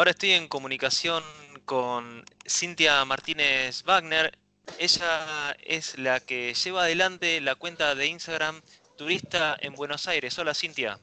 Ahora 0.00 0.12
estoy 0.12 0.30
en 0.30 0.48
comunicación 0.48 1.22
con 1.66 2.24
Cintia 2.48 3.04
Martínez 3.04 3.82
Wagner. 3.84 4.32
Ella 4.78 5.54
es 5.62 5.98
la 5.98 6.20
que 6.20 6.54
lleva 6.54 6.84
adelante 6.84 7.38
la 7.42 7.54
cuenta 7.54 7.94
de 7.94 8.06
Instagram 8.06 8.62
Turista 8.96 9.58
en 9.60 9.74
Buenos 9.74 10.08
Aires. 10.08 10.38
Hola 10.38 10.54
Cintia. 10.54 10.98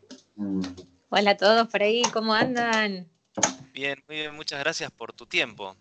Hola 1.10 1.30
a 1.30 1.38
todos 1.38 1.68
por 1.68 1.84
ahí, 1.84 2.02
¿cómo 2.12 2.34
andan? 2.34 3.08
Bien, 3.72 4.04
muy 4.08 4.18
bien, 4.18 4.36
muchas 4.36 4.58
gracias 4.58 4.90
por 4.90 5.14
tu 5.14 5.28
tiempo. 5.28 5.78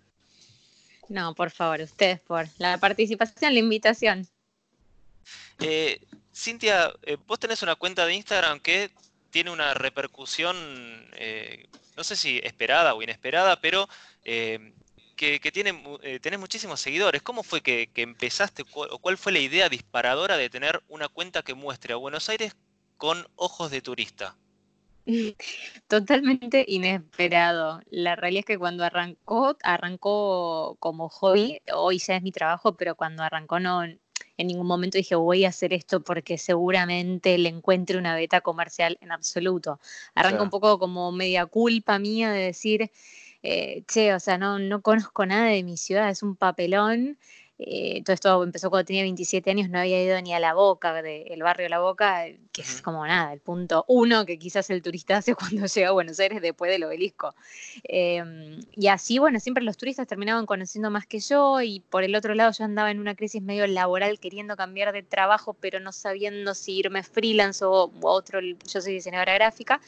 No, 1.08 1.34
por 1.34 1.50
favor, 1.50 1.80
ustedes 1.80 2.20
por 2.20 2.46
la 2.58 2.76
participación, 2.76 3.54
la 3.54 3.60
invitación. 3.60 4.28
Eh, 5.60 6.02
Cintia, 6.34 6.92
eh, 7.00 7.16
vos 7.26 7.40
tenés 7.40 7.62
una 7.62 7.76
cuenta 7.76 8.04
de 8.04 8.14
Instagram 8.14 8.60
que 8.60 8.90
tiene 9.30 9.50
una 9.50 9.74
repercusión, 9.74 10.56
eh, 11.12 11.68
no 11.96 12.04
sé 12.04 12.16
si 12.16 12.40
esperada 12.42 12.94
o 12.94 13.02
inesperada, 13.02 13.60
pero 13.60 13.88
eh, 14.24 14.72
que, 15.16 15.38
tiene, 15.52 15.82
eh, 16.02 16.20
tenés 16.20 16.38
muchísimos 16.38 16.80
seguidores. 16.80 17.22
¿Cómo 17.22 17.42
fue 17.42 17.62
que, 17.62 17.90
empezaste 17.94 18.64
o 18.72 18.98
cuál 18.98 19.16
fue 19.16 19.32
la 19.32 19.38
idea 19.38 19.68
disparadora 19.68 20.36
de 20.36 20.50
tener 20.50 20.82
una 20.88 21.08
cuenta 21.08 21.42
que 21.42 21.54
muestre 21.54 21.94
a 21.94 21.96
Buenos 21.96 22.28
Aires 22.28 22.54
con 22.96 23.26
ojos 23.36 23.70
de 23.70 23.80
turista? 23.80 24.36
Totalmente 25.88 26.64
inesperado. 26.68 27.80
La 27.90 28.16
realidad 28.16 28.40
es 28.40 28.46
que 28.46 28.58
cuando 28.58 28.84
arrancó, 28.84 29.56
arrancó 29.62 30.76
como 30.80 31.08
hobby, 31.08 31.60
hoy 31.72 31.98
ya 31.98 32.16
es 32.16 32.22
mi 32.22 32.32
trabajo, 32.32 32.76
pero 32.76 32.94
cuando 32.94 33.22
arrancó 33.22 33.60
no, 33.60 33.82
en 34.36 34.46
ningún 34.48 34.66
momento 34.66 34.98
dije 34.98 35.14
voy 35.14 35.44
a 35.44 35.48
hacer 35.48 35.72
esto 35.72 36.02
porque 36.02 36.38
seguramente 36.38 37.38
le 37.38 37.48
encuentre 37.48 37.98
una 37.98 38.14
beta 38.14 38.40
comercial 38.40 38.98
en 39.00 39.12
absoluto. 39.12 39.80
Arranca 40.14 40.42
un 40.42 40.50
poco 40.50 40.78
como 40.78 41.12
media 41.12 41.46
culpa 41.46 41.98
mía 41.98 42.30
de 42.30 42.42
decir, 42.42 42.90
eh, 43.42 43.84
che, 43.86 44.14
o 44.14 44.20
sea, 44.20 44.38
no, 44.38 44.58
no 44.58 44.82
conozco 44.82 45.26
nada 45.26 45.46
de 45.48 45.62
mi 45.62 45.76
ciudad, 45.76 46.10
es 46.10 46.22
un 46.22 46.36
papelón 46.36 47.18
eh, 47.58 48.02
todo 48.04 48.12
esto 48.12 48.42
empezó 48.42 48.68
cuando 48.68 48.84
tenía 48.84 49.02
27 49.02 49.50
años, 49.50 49.70
no 49.70 49.78
había 49.78 50.02
ido 50.02 50.20
ni 50.20 50.34
a 50.34 50.40
La 50.40 50.52
Boca, 50.52 50.98
el 51.00 51.42
barrio 51.42 51.70
La 51.70 51.78
Boca, 51.78 52.26
que 52.52 52.60
es 52.60 52.82
como 52.82 53.06
nada, 53.06 53.32
el 53.32 53.40
punto 53.40 53.84
uno 53.88 54.26
que 54.26 54.38
quizás 54.38 54.68
el 54.68 54.82
turista 54.82 55.16
hace 55.18 55.34
cuando 55.34 55.66
llega 55.66 55.88
a 55.88 55.92
Buenos 55.92 56.20
Aires 56.20 56.42
después 56.42 56.70
del 56.70 56.84
obelisco. 56.84 57.34
Em, 57.84 58.60
y 58.72 58.88
así, 58.88 59.18
bueno, 59.18 59.40
siempre 59.40 59.64
los 59.64 59.78
turistas 59.78 60.06
terminaban 60.06 60.44
conociendo 60.44 60.90
más 60.90 61.06
que 61.06 61.18
yo 61.20 61.62
y 61.62 61.80
por 61.80 62.04
el 62.04 62.14
otro 62.14 62.34
lado 62.34 62.52
yo 62.52 62.64
andaba 62.64 62.90
en 62.90 63.00
una 63.00 63.14
crisis 63.14 63.40
medio 63.40 63.66
laboral 63.66 64.20
queriendo 64.20 64.56
cambiar 64.56 64.92
de 64.92 65.02
trabajo, 65.02 65.54
pero 65.54 65.80
no 65.80 65.92
sabiendo 65.92 66.54
si 66.54 66.78
irme 66.78 67.02
freelance 67.02 67.64
o, 67.64 67.90
otro, 68.02 68.40
yo 68.40 68.80
soy 68.82 68.92
diseñadora 68.92 69.34
gráfica, 69.34 69.80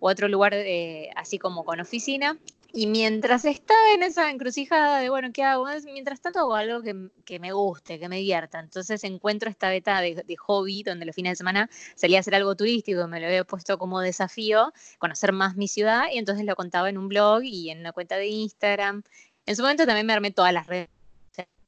o 0.00 0.08
otro 0.08 0.26
lugar 0.26 0.54
eh, 0.54 1.10
así 1.14 1.38
como 1.38 1.64
con 1.64 1.78
oficina. 1.78 2.36
Y 2.74 2.86
mientras 2.86 3.44
estaba 3.44 3.92
en 3.94 4.02
esa 4.02 4.30
encrucijada 4.30 5.00
de, 5.00 5.10
bueno, 5.10 5.28
¿qué 5.30 5.42
hago? 5.42 5.66
Mientras 5.84 6.22
tanto 6.22 6.38
hago 6.38 6.54
algo 6.54 6.80
que, 6.80 7.38
me 7.38 7.52
guste, 7.52 7.98
que 7.98 8.08
me 8.08 8.16
divierta. 8.16 8.60
Entonces 8.60 9.04
encuentro 9.04 9.50
esta 9.50 9.68
beta 9.68 10.00
de, 10.00 10.24
hobby 10.38 10.82
donde 10.82 11.04
los 11.04 11.14
fines 11.14 11.32
de 11.32 11.36
semana 11.36 11.68
salía 11.94 12.16
a 12.16 12.20
hacer 12.20 12.34
algo 12.34 12.56
turístico, 12.56 13.06
me 13.08 13.20
lo 13.20 13.26
había 13.26 13.44
puesto 13.44 13.76
como 13.76 14.00
desafío, 14.00 14.72
conocer 14.98 15.32
más 15.32 15.54
mi 15.54 15.68
ciudad 15.68 16.04
y 16.10 16.16
entonces 16.16 16.46
lo 16.46 16.56
contaba 16.56 16.88
en 16.88 16.96
un 16.96 17.08
blog 17.08 17.42
y 17.44 17.68
en 17.68 17.80
una 17.80 17.92
cuenta 17.92 18.16
de 18.16 18.28
Instagram. 18.28 19.02
En 19.44 19.54
su 19.56 19.60
momento 19.60 19.84
también 19.84 20.06
me 20.06 20.14
armé 20.14 20.30
todas 20.30 20.54
las 20.54 20.66
redes 20.66 20.88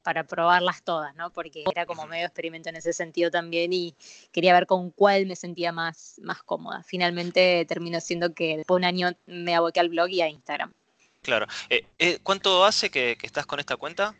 para 0.01 0.23
probarlas 0.23 0.83
todas, 0.83 1.15
¿no? 1.15 1.31
Porque 1.31 1.65
era 1.71 1.85
como 1.85 2.05
medio 2.07 2.25
experimento 2.25 2.69
en 2.69 2.77
ese 2.77 2.93
sentido 2.93 3.29
también 3.31 3.73
y 3.73 3.95
quería 4.31 4.53
ver 4.53 4.67
con 4.67 4.91
cuál 4.91 5.25
me 5.27 5.35
sentía 5.35 5.71
más, 5.71 6.19
más 6.23 6.41
cómoda. 6.43 6.83
Finalmente 6.83 7.65
terminó 7.67 7.99
siendo 7.99 8.33
que 8.33 8.57
después 8.57 8.75
de 8.75 8.77
un 8.77 8.85
año 8.85 9.09
me 9.27 9.55
aboqué 9.55 9.79
al 9.79 9.89
blog 9.89 10.09
y 10.09 10.21
a 10.21 10.29
Instagram. 10.29 10.73
Claro. 11.25 11.47
Eh, 11.71 11.83
eh, 11.97 12.19
¿Cuánto 12.21 12.63
hace 12.63 12.91
que, 12.91 13.17
estás 13.23 13.47
con 13.47 13.59
esta 13.59 13.75
cuenta? 13.77 14.13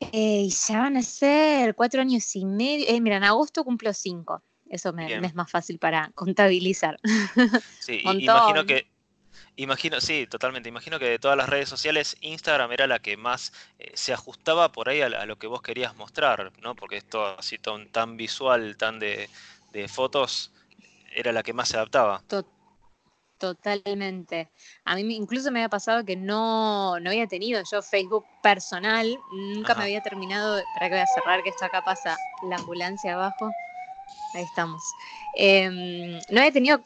Eh, 0.00 0.48
ya 0.48 0.78
van 0.78 0.96
a 0.96 1.02
ser 1.02 1.74
cuatro 1.74 2.00
años 2.00 2.34
y 2.34 2.46
medio. 2.46 3.00
mira, 3.02 3.18
en 3.18 3.24
agosto 3.24 3.64
cumplo 3.64 3.92
cinco. 3.92 4.42
Eso 4.66 4.94
me, 4.94 5.14
es 5.14 5.34
más 5.34 5.50
fácil 5.50 5.78
para 5.78 6.10
contabilizar. 6.14 6.98
Sí, 7.80 8.00
imagino 8.02 8.64
que, 8.64 8.86
imagino, 9.56 10.00
sí, 10.00 10.26
totalmente. 10.26 10.70
Imagino 10.70 10.98
que 10.98 11.04
de 11.04 11.18
todas 11.18 11.36
las 11.36 11.50
redes 11.50 11.68
sociales, 11.68 12.16
Instagram 12.22 12.72
era 12.72 12.86
la 12.86 12.98
que 12.98 13.18
más 13.18 13.52
se 13.92 14.14
ajustaba 14.14 14.72
por 14.72 14.88
ahí 14.88 15.02
a, 15.02 15.26
lo 15.26 15.36
que 15.36 15.46
vos 15.46 15.60
querías 15.60 15.94
mostrar, 15.94 16.50
¿no? 16.62 16.74
Porque 16.74 16.96
esto 16.96 17.38
así 17.38 17.58
tan, 17.58 17.88
tan 17.88 18.16
visual, 18.16 18.78
tan 18.78 18.98
de, 18.98 19.28
fotos, 19.88 20.50
era 21.14 21.30
la 21.30 21.42
que 21.42 21.52
más 21.52 21.68
se 21.68 21.76
adaptaba. 21.76 22.22
Totalmente. 23.38 24.48
A 24.84 24.94
mí 24.94 25.14
incluso 25.14 25.50
me 25.50 25.60
había 25.60 25.68
pasado 25.68 26.04
que 26.04 26.16
no, 26.16 26.98
no 27.00 27.10
había 27.10 27.26
tenido 27.26 27.62
yo 27.70 27.82
Facebook 27.82 28.24
personal, 28.42 29.18
nunca 29.32 29.74
me 29.74 29.84
había 29.84 30.00
terminado, 30.00 30.62
para 30.74 30.88
que 30.88 30.94
voy 30.94 31.02
a 31.02 31.06
cerrar 31.06 31.42
que 31.42 31.50
esto 31.50 31.64
acá 31.64 31.82
pasa 31.82 32.16
la 32.48 32.56
ambulancia 32.56 33.14
abajo. 33.14 33.50
Ahí 34.34 34.42
estamos. 34.42 34.82
Em, 35.36 36.20
no 36.30 36.40
he 36.42 36.52
tenido 36.52 36.80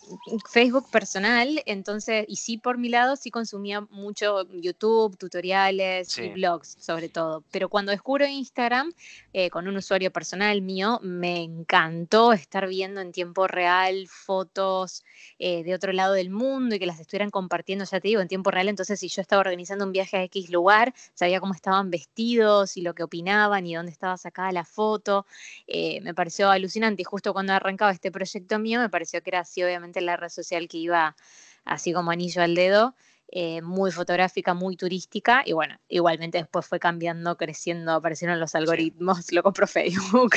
Facebook 0.50 0.90
personal, 0.90 1.62
entonces, 1.66 2.24
y 2.28 2.36
sí 2.36 2.56
por 2.56 2.78
mi 2.78 2.88
lado, 2.88 3.16
sí 3.16 3.30
consumía 3.30 3.82
mucho 3.90 4.48
YouTube, 4.50 5.18
tutoriales 5.18 6.16
y 6.18 6.28
blogs 6.30 6.76
sobre 6.80 7.10
todo. 7.10 7.44
Pero 7.50 7.68
cuando 7.68 7.92
descubro 7.92 8.26
Instagram, 8.26 8.92
eh, 9.34 9.50
con 9.50 9.68
un 9.68 9.76
usuario 9.76 10.10
personal 10.10 10.62
mío, 10.62 10.98
me 11.02 11.42
encantó 11.42 12.32
estar 12.32 12.66
viendo 12.68 13.02
en 13.02 13.12
tiempo 13.12 13.46
real 13.46 14.06
fotos 14.08 15.04
eh, 15.38 15.62
de 15.62 15.74
otro 15.74 15.92
lado 15.92 16.14
del 16.14 16.30
mundo 16.30 16.74
y 16.74 16.78
que 16.78 16.86
las 16.86 17.00
estuvieran 17.00 17.30
compartiendo, 17.30 17.84
ya 17.84 18.00
te 18.00 18.08
digo, 18.08 18.22
en 18.22 18.28
tiempo 18.28 18.50
real. 18.50 18.68
Entonces, 18.68 18.98
si 18.98 19.08
yo 19.08 19.20
estaba 19.20 19.40
organizando 19.40 19.84
un 19.84 19.92
viaje 19.92 20.16
a 20.16 20.22
X 20.24 20.48
lugar, 20.50 20.94
sabía 21.12 21.40
cómo 21.40 21.52
estaban 21.52 21.90
vestidos 21.90 22.78
y 22.78 22.80
lo 22.80 22.94
que 22.94 23.02
opinaban 23.02 23.66
y 23.66 23.74
dónde 23.74 23.92
estaba 23.92 24.16
sacada 24.16 24.52
la 24.52 24.64
foto. 24.64 25.26
Eh, 25.66 26.00
me 26.00 26.14
pareció 26.14 26.50
alucinante 26.50 27.02
y 27.02 27.04
justo 27.04 27.34
cuando 27.34 27.52
arrancaba 27.52 27.92
este 27.92 28.10
proyecto 28.10 28.37
mío 28.58 28.80
me 28.80 28.88
pareció 28.88 29.22
que 29.22 29.30
era 29.30 29.40
así 29.40 29.62
obviamente 29.62 30.00
la 30.00 30.16
red 30.16 30.28
social 30.28 30.68
que 30.68 30.78
iba 30.78 31.16
así 31.64 31.92
como 31.92 32.10
anillo 32.10 32.42
al 32.42 32.54
dedo, 32.54 32.94
eh, 33.30 33.60
muy 33.60 33.92
fotográfica, 33.92 34.54
muy 34.54 34.76
turística 34.76 35.42
y 35.44 35.52
bueno, 35.52 35.78
igualmente 35.88 36.38
después 36.38 36.66
fue 36.66 36.80
cambiando, 36.80 37.36
creciendo, 37.36 37.92
aparecieron 37.92 38.40
los 38.40 38.54
algoritmos, 38.54 39.30
lo 39.32 39.42
compró 39.42 39.66
Facebook 39.66 40.36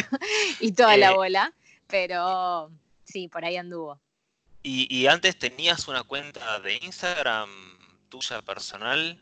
y 0.59 0.73
toda 0.73 0.97
la 0.97 1.11
eh, 1.11 1.15
bola, 1.15 1.53
pero 1.87 2.69
sí, 3.05 3.29
por 3.29 3.45
ahí 3.45 3.55
anduvo. 3.55 3.99
¿Y, 4.63 5.07
antes 5.07 5.39
tenías 5.39 5.87
una 5.87 6.03
cuenta 6.03 6.59
de 6.59 6.75
Instagram 6.83 7.49
tuya 8.09 8.43
personal? 8.43 9.19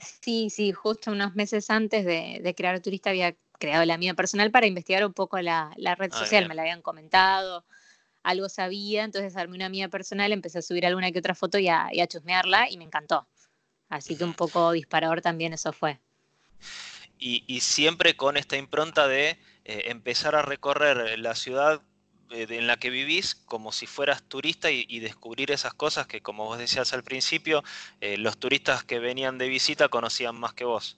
Sí, 0.00 0.50
sí, 0.50 0.72
justo 0.72 1.12
unos 1.12 1.36
meses 1.36 1.70
antes 1.70 2.04
de, 2.04 2.40
de 2.42 2.54
crear 2.54 2.80
Turista 2.80 3.10
había 3.10 3.36
creado 3.58 3.84
la 3.84 3.98
mía 3.98 4.14
personal 4.14 4.50
para 4.50 4.66
investigar 4.66 5.04
un 5.04 5.12
poco 5.12 5.40
la, 5.40 5.72
red 5.98 6.10
ah, 6.12 6.18
social, 6.18 6.48
me 6.48 6.54
la 6.54 6.62
habían 6.62 6.82
comentado, 6.82 7.64
algo 8.22 8.48
sabía, 8.48 9.04
entonces 9.04 9.36
armé 9.36 9.56
una 9.56 9.68
mía 9.68 9.88
personal, 9.88 10.32
empecé 10.32 10.58
a 10.58 10.62
subir 10.62 10.84
alguna 10.84 11.12
que 11.12 11.18
otra 11.18 11.34
foto 11.34 11.58
y 11.58 11.68
a, 11.68 11.90
chusmearla 12.08 12.70
y 12.70 12.76
me 12.76 12.84
encantó. 12.84 13.26
Así 13.88 14.16
que 14.16 14.24
un 14.24 14.34
poco 14.34 14.72
disparador 14.72 15.22
también 15.22 15.52
eso 15.52 15.72
fue. 15.72 16.00
Y, 17.18 17.60
siempre 17.60 18.16
con 18.16 18.36
esta 18.36 18.56
impronta 18.56 19.08
de 19.08 19.38
eh, 19.64 19.84
empezar 19.86 20.34
a 20.34 20.42
recorrer 20.42 21.18
la 21.18 21.34
ciudad 21.34 21.80
eh, 22.30 22.46
en 22.50 22.66
la 22.66 22.76
que 22.76 22.90
vivís 22.90 23.34
como 23.34 23.72
si 23.72 23.86
fueras 23.86 24.22
turista 24.24 24.70
y, 24.70 24.98
descubrir 24.98 25.52
esas 25.52 25.74
cosas 25.74 26.06
que, 26.06 26.20
como 26.20 26.44
vos 26.44 26.58
decías 26.58 26.92
al 26.92 27.04
principio, 27.04 27.62
eh, 28.00 28.16
los 28.18 28.38
turistas 28.38 28.82
que 28.82 28.98
venían 28.98 29.38
de 29.38 29.48
visita 29.48 29.88
conocían 29.88 30.34
más 30.34 30.52
que 30.52 30.64
vos. 30.64 30.96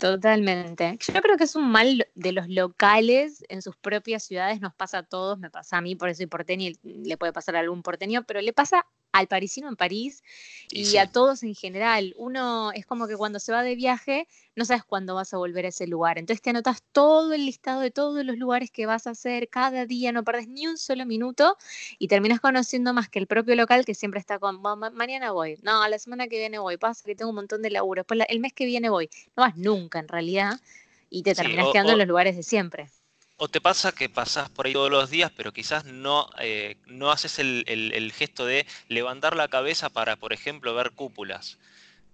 Totalmente. 0.00 0.98
Yo 1.14 1.20
creo 1.22 1.36
que 1.36 1.44
es 1.44 1.54
un 1.54 1.70
mal 1.70 2.06
de 2.14 2.32
los 2.32 2.48
locales 2.48 3.44
en 3.48 3.62
sus 3.62 3.76
propias 3.76 4.24
ciudades, 4.24 4.60
nos 4.60 4.74
pasa 4.74 4.98
a 4.98 5.02
todos, 5.04 5.38
me 5.38 5.50
pasa 5.50 5.78
a 5.78 5.80
mí, 5.80 5.94
por 5.94 6.08
eso 6.08 6.18
soy 6.18 6.26
porteño 6.26 6.68
y 6.68 6.78
le 6.82 7.16
puede 7.16 7.32
pasar 7.32 7.56
a 7.56 7.60
algún 7.60 7.82
porteño, 7.82 8.24
pero 8.26 8.40
le 8.40 8.52
pasa 8.52 8.86
al 9.14 9.28
parisino 9.28 9.68
en 9.68 9.76
París 9.76 10.24
y, 10.70 10.96
a 10.96 11.06
todos 11.06 11.44
en 11.44 11.54
general. 11.54 12.14
Uno 12.16 12.72
es 12.72 12.84
como 12.84 13.06
que 13.06 13.16
cuando 13.16 13.38
se 13.38 13.52
va 13.52 13.62
de 13.62 13.76
viaje 13.76 14.26
no 14.56 14.64
sabes 14.64 14.82
cuándo 14.82 15.14
vas 15.14 15.32
a 15.32 15.36
volver 15.36 15.66
a 15.66 15.68
ese 15.68 15.86
lugar. 15.86 16.18
Entonces 16.18 16.42
te 16.42 16.50
anotas 16.50 16.82
todo 16.90 17.32
el 17.32 17.46
listado 17.46 17.80
de 17.80 17.92
todos 17.92 18.24
los 18.24 18.36
lugares 18.36 18.72
que 18.72 18.86
vas 18.86 19.06
a 19.06 19.10
hacer 19.10 19.48
cada 19.48 19.86
día, 19.86 20.10
no 20.10 20.24
perdes 20.24 20.48
ni 20.48 20.66
un 20.66 20.76
solo 20.76 21.06
minuto 21.06 21.56
y 22.00 22.08
terminas 22.08 22.40
conociendo 22.40 22.92
más 22.92 23.08
que 23.08 23.20
el 23.20 23.28
propio 23.28 23.54
local 23.54 23.84
que 23.84 23.94
siempre 23.94 24.18
está 24.18 24.40
con, 24.40 24.60
mañana 24.60 25.30
voy, 25.30 25.58
no, 25.62 25.86
la 25.86 25.98
semana 26.00 26.26
que 26.26 26.38
viene 26.38 26.58
voy, 26.58 26.76
pasa 26.76 27.04
que 27.06 27.14
tengo 27.14 27.30
un 27.30 27.36
montón 27.36 27.62
de 27.62 27.70
laburo, 27.70 28.00
después 28.00 28.20
el 28.28 28.40
mes 28.40 28.52
que 28.52 28.66
viene 28.66 28.90
voy. 28.90 29.08
No 29.36 29.44
vas 29.44 29.56
nunca 29.56 30.00
en 30.00 30.08
realidad 30.08 30.60
y 31.08 31.22
te 31.22 31.36
terminas 31.36 31.68
quedando 31.72 31.92
en 31.92 31.98
los 31.98 32.08
lugares 32.08 32.34
de 32.34 32.42
siempre. 32.42 32.90
¿O 33.36 33.48
te 33.48 33.60
pasa 33.60 33.92
que 33.92 34.08
pasás 34.08 34.48
por 34.48 34.66
ahí 34.66 34.72
todos 34.72 34.90
los 34.90 35.10
días, 35.10 35.32
pero 35.36 35.52
quizás 35.52 35.84
no, 35.84 36.30
eh, 36.38 36.76
no 36.86 37.10
haces 37.10 37.38
el, 37.40 38.12
gesto 38.14 38.46
de 38.46 38.64
levantar 38.88 39.36
la 39.36 39.48
cabeza 39.48 39.90
para, 39.90 40.16
por 40.16 40.32
ejemplo, 40.32 40.74
ver 40.74 40.92
cúpulas? 40.92 41.58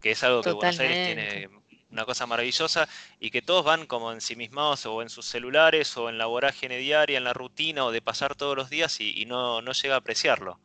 Que 0.00 0.12
es 0.12 0.24
algo 0.24 0.42
que 0.42 0.52
Buenos 0.52 0.78
Aires 0.78 1.06
tiene 1.06 1.50
una 1.90 2.04
cosa 2.04 2.26
maravillosa 2.26 2.88
y 3.18 3.30
que 3.30 3.42
todos 3.42 3.64
van 3.64 3.86
como 3.86 4.12
ensimismados 4.12 4.86
o 4.86 5.02
en 5.02 5.10
sus 5.10 5.26
celulares 5.26 5.96
o 5.96 6.08
en 6.08 6.18
la 6.18 6.26
vorágine 6.26 6.78
diaria, 6.78 7.18
en 7.18 7.24
la 7.24 7.32
rutina 7.34 7.84
o 7.84 7.92
de 7.92 8.00
pasar 8.00 8.34
todos 8.34 8.56
los 8.56 8.70
días 8.70 9.00
y, 9.00 9.26
no, 9.26 9.60
no 9.60 9.72
llega 9.72 9.96
a 9.96 9.98
apreciarlo. 9.98 10.58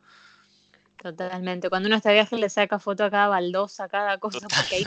Totalmente. 1.02 1.68
Cuando 1.68 1.88
uno 1.88 1.96
está 1.96 2.08
de 2.08 2.14
viaje 2.14 2.36
le 2.38 2.48
saca 2.48 2.78
foto 2.78 3.04
a 3.04 3.10
cada 3.10 3.28
baldosa, 3.28 3.84
a 3.84 3.88
cada 3.88 4.18
cosa, 4.18 4.40
porque 4.48 4.76
ahí, 4.76 4.86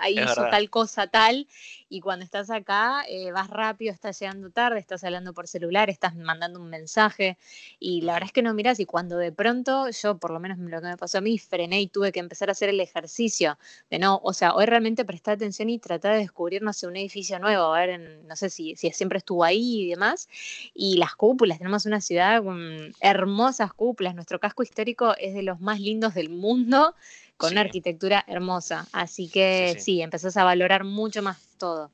ahí 0.00 0.14
hizo 0.40 0.48
tal 0.48 0.70
cosa 0.70 1.06
tal, 1.08 1.46
y 1.90 2.00
cuando 2.00 2.24
estás 2.24 2.50
acá 2.50 3.04
eh, 3.06 3.32
vas 3.32 3.50
rápido, 3.50 3.92
estás 3.92 4.18
llegando 4.18 4.50
tarde, 4.50 4.80
estás 4.80 5.04
hablando 5.04 5.34
por 5.34 5.46
celular, 5.46 5.90
estás 5.90 6.16
mandando 6.16 6.58
un 6.58 6.70
mensaje, 6.70 7.36
y 7.78 8.00
la 8.00 8.14
verdad 8.14 8.28
es 8.28 8.32
que 8.32 8.42
no 8.42 8.54
miras, 8.54 8.80
y 8.80 8.86
cuando 8.86 9.18
de 9.18 9.30
pronto, 9.30 9.90
yo 9.90 10.16
por 10.16 10.30
lo 10.30 10.40
menos 10.40 10.58
lo 10.58 10.80
que 10.80 10.86
me 10.86 10.96
pasó 10.96 11.18
a 11.18 11.20
mí, 11.20 11.38
frené 11.38 11.82
y 11.82 11.86
tuve 11.86 12.12
que 12.12 12.20
empezar 12.20 12.48
a 12.48 12.52
hacer 12.52 12.70
el 12.70 12.80
ejercicio 12.80 13.58
de 13.90 13.98
no, 13.98 14.20
o 14.24 14.32
sea, 14.32 14.54
hoy 14.54 14.64
realmente 14.64 15.04
prestar 15.04 15.34
atención 15.34 15.68
y 15.68 15.78
tratar 15.78 16.14
de 16.14 16.20
descubrir, 16.20 16.62
no 16.62 16.72
sé, 16.72 16.86
un 16.86 16.96
edificio 16.96 17.38
nuevo, 17.38 17.74
a 17.74 17.78
ver, 17.78 18.22
no 18.26 18.36
sé 18.36 18.48
si, 18.48 18.74
si 18.76 18.90
siempre 18.90 19.18
estuvo 19.18 19.44
ahí 19.44 19.82
y 19.82 19.90
demás, 19.90 20.30
y 20.72 20.96
las 20.96 21.14
cúpulas, 21.14 21.58
tenemos 21.58 21.84
una 21.84 22.00
ciudad 22.00 22.42
con 22.42 22.94
hermosas 23.00 23.72
cúpulas, 23.74 24.14
nuestro 24.14 24.40
casco 24.40 24.62
histórico 24.62 25.14
es 25.18 25.34
de 25.34 25.41
los 25.42 25.60
más 25.60 25.80
lindos 25.80 26.14
del 26.14 26.30
mundo, 26.30 26.94
con 27.36 27.52
una 27.52 27.62
arquitectura 27.62 28.24
hermosa. 28.28 28.86
Así 28.92 29.28
que 29.28 29.76
sí, 29.78 30.00
empezás 30.00 30.36
a 30.36 30.44
valorar 30.44 30.84
mucho 30.84 31.22
más 31.22 31.38
todo. 31.58 31.90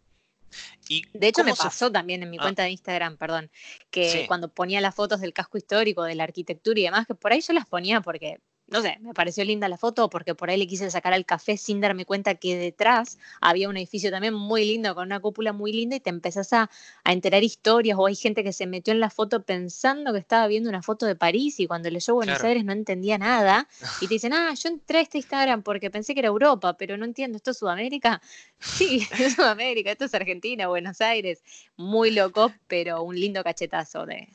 ¿Y 0.88 1.02
de 1.12 1.28
hecho 1.28 1.44
me 1.44 1.54
pasó 1.54 1.92
también 1.92 2.22
en 2.22 2.30
mi 2.30 2.38
ah. 2.38 2.42
cuenta 2.42 2.62
de 2.62 2.70
Instagram, 2.70 3.16
perdón, 3.16 3.50
que 3.90 4.24
cuando 4.26 4.48
ponía 4.48 4.80
las 4.80 4.94
fotos 4.94 5.20
del 5.20 5.32
casco 5.32 5.58
histórico, 5.58 6.04
de 6.04 6.14
la 6.14 6.24
arquitectura 6.24 6.80
y 6.80 6.84
demás, 6.84 7.06
que 7.06 7.14
por 7.14 7.32
ahí 7.32 7.40
yo 7.40 7.52
las 7.52 7.66
ponía 7.66 8.00
porque 8.00 8.40
no 8.68 8.82
sé, 8.82 8.98
me 9.00 9.14
pareció 9.14 9.44
linda 9.44 9.68
la 9.68 9.78
foto 9.78 10.10
porque 10.10 10.34
por 10.34 10.50
ahí 10.50 10.58
le 10.58 10.66
quise 10.66 10.90
sacar 10.90 11.14
al 11.14 11.24
café 11.24 11.56
sin 11.56 11.80
darme 11.80 12.04
cuenta 12.04 12.34
que 12.34 12.56
detrás 12.56 13.18
había 13.40 13.68
un 13.68 13.76
edificio 13.78 14.10
también 14.10 14.34
muy 14.34 14.64
lindo, 14.66 14.94
con 14.94 15.06
una 15.06 15.20
cúpula 15.20 15.54
muy 15.54 15.72
linda 15.72 15.96
y 15.96 16.00
te 16.00 16.10
empezás 16.10 16.52
a, 16.52 16.70
enterar 17.04 17.42
historias 17.42 17.96
o 17.98 18.06
hay 18.06 18.14
gente 18.14 18.44
que 18.44 18.52
se 18.52 18.66
metió 18.66 18.92
en 18.92 19.00
la 19.00 19.08
foto 19.08 19.42
pensando 19.42 20.12
que 20.12 20.18
estaba 20.18 20.46
viendo 20.46 20.68
una 20.68 20.82
foto 20.82 21.06
de 21.06 21.16
París 21.16 21.58
y 21.60 21.66
cuando 21.66 21.88
leyó 21.88 22.14
Buenos 22.14 22.44
Aires 22.44 22.64
no 22.64 22.72
entendía 22.72 23.16
nada 23.16 23.66
y 24.02 24.06
te 24.06 24.14
dicen, 24.14 24.34
ah, 24.34 24.52
yo 24.54 24.68
entré 24.68 24.98
a 24.98 25.02
este 25.02 25.18
Instagram 25.18 25.62
porque 25.62 25.90
pensé 25.90 26.12
que 26.12 26.20
era 26.20 26.28
Europa, 26.28 26.76
pero 26.76 26.98
no 26.98 27.06
entiendo, 27.06 27.36
¿esto 27.36 27.52
es 27.52 27.58
Sudamérica? 27.58 28.20
Sí, 28.60 29.06
es 29.18 29.34
Sudamérica, 29.34 29.92
esto 29.92 30.04
es 30.04 30.14
Argentina, 30.14 30.66
Buenos 30.66 31.00
Aires, 31.00 31.42
muy 31.76 32.10
loco, 32.10 32.52
pero 32.66 33.02
un 33.02 33.18
lindo 33.18 33.42
cachetazo 33.44 34.04
de... 34.04 34.28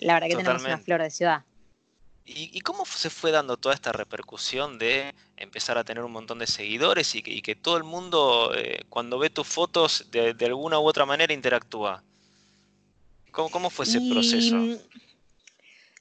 La 0.00 0.14
verdad 0.14 0.28
que 0.28 0.36
tenemos 0.36 0.64
una 0.64 0.78
flor 0.78 1.02
de 1.02 1.10
ciudad. 1.10 1.42
¿Y, 2.24 2.60
cómo 2.60 2.86
se 2.86 3.10
fue 3.10 3.32
dando 3.32 3.56
toda 3.56 3.74
esta 3.74 3.92
repercusión 3.92 4.78
de 4.78 5.12
empezar 5.36 5.76
a 5.76 5.82
tener 5.82 6.04
un 6.04 6.12
montón 6.12 6.38
de 6.38 6.46
seguidores 6.46 7.16
y 7.16 7.22
que, 7.42 7.56
todo 7.56 7.76
el 7.76 7.82
mundo, 7.82 8.52
eh, 8.54 8.84
cuando 8.88 9.18
ve 9.18 9.28
tus 9.28 9.48
fotos, 9.48 10.06
de, 10.12 10.36
alguna 10.46 10.78
u 10.78 10.86
otra 10.86 11.04
manera 11.04 11.34
interactúa? 11.34 12.02
¿Cómo, 13.32 13.70
fue 13.70 13.86
ese 13.86 14.00
proceso? 14.08 14.54
Mm, 14.54 14.76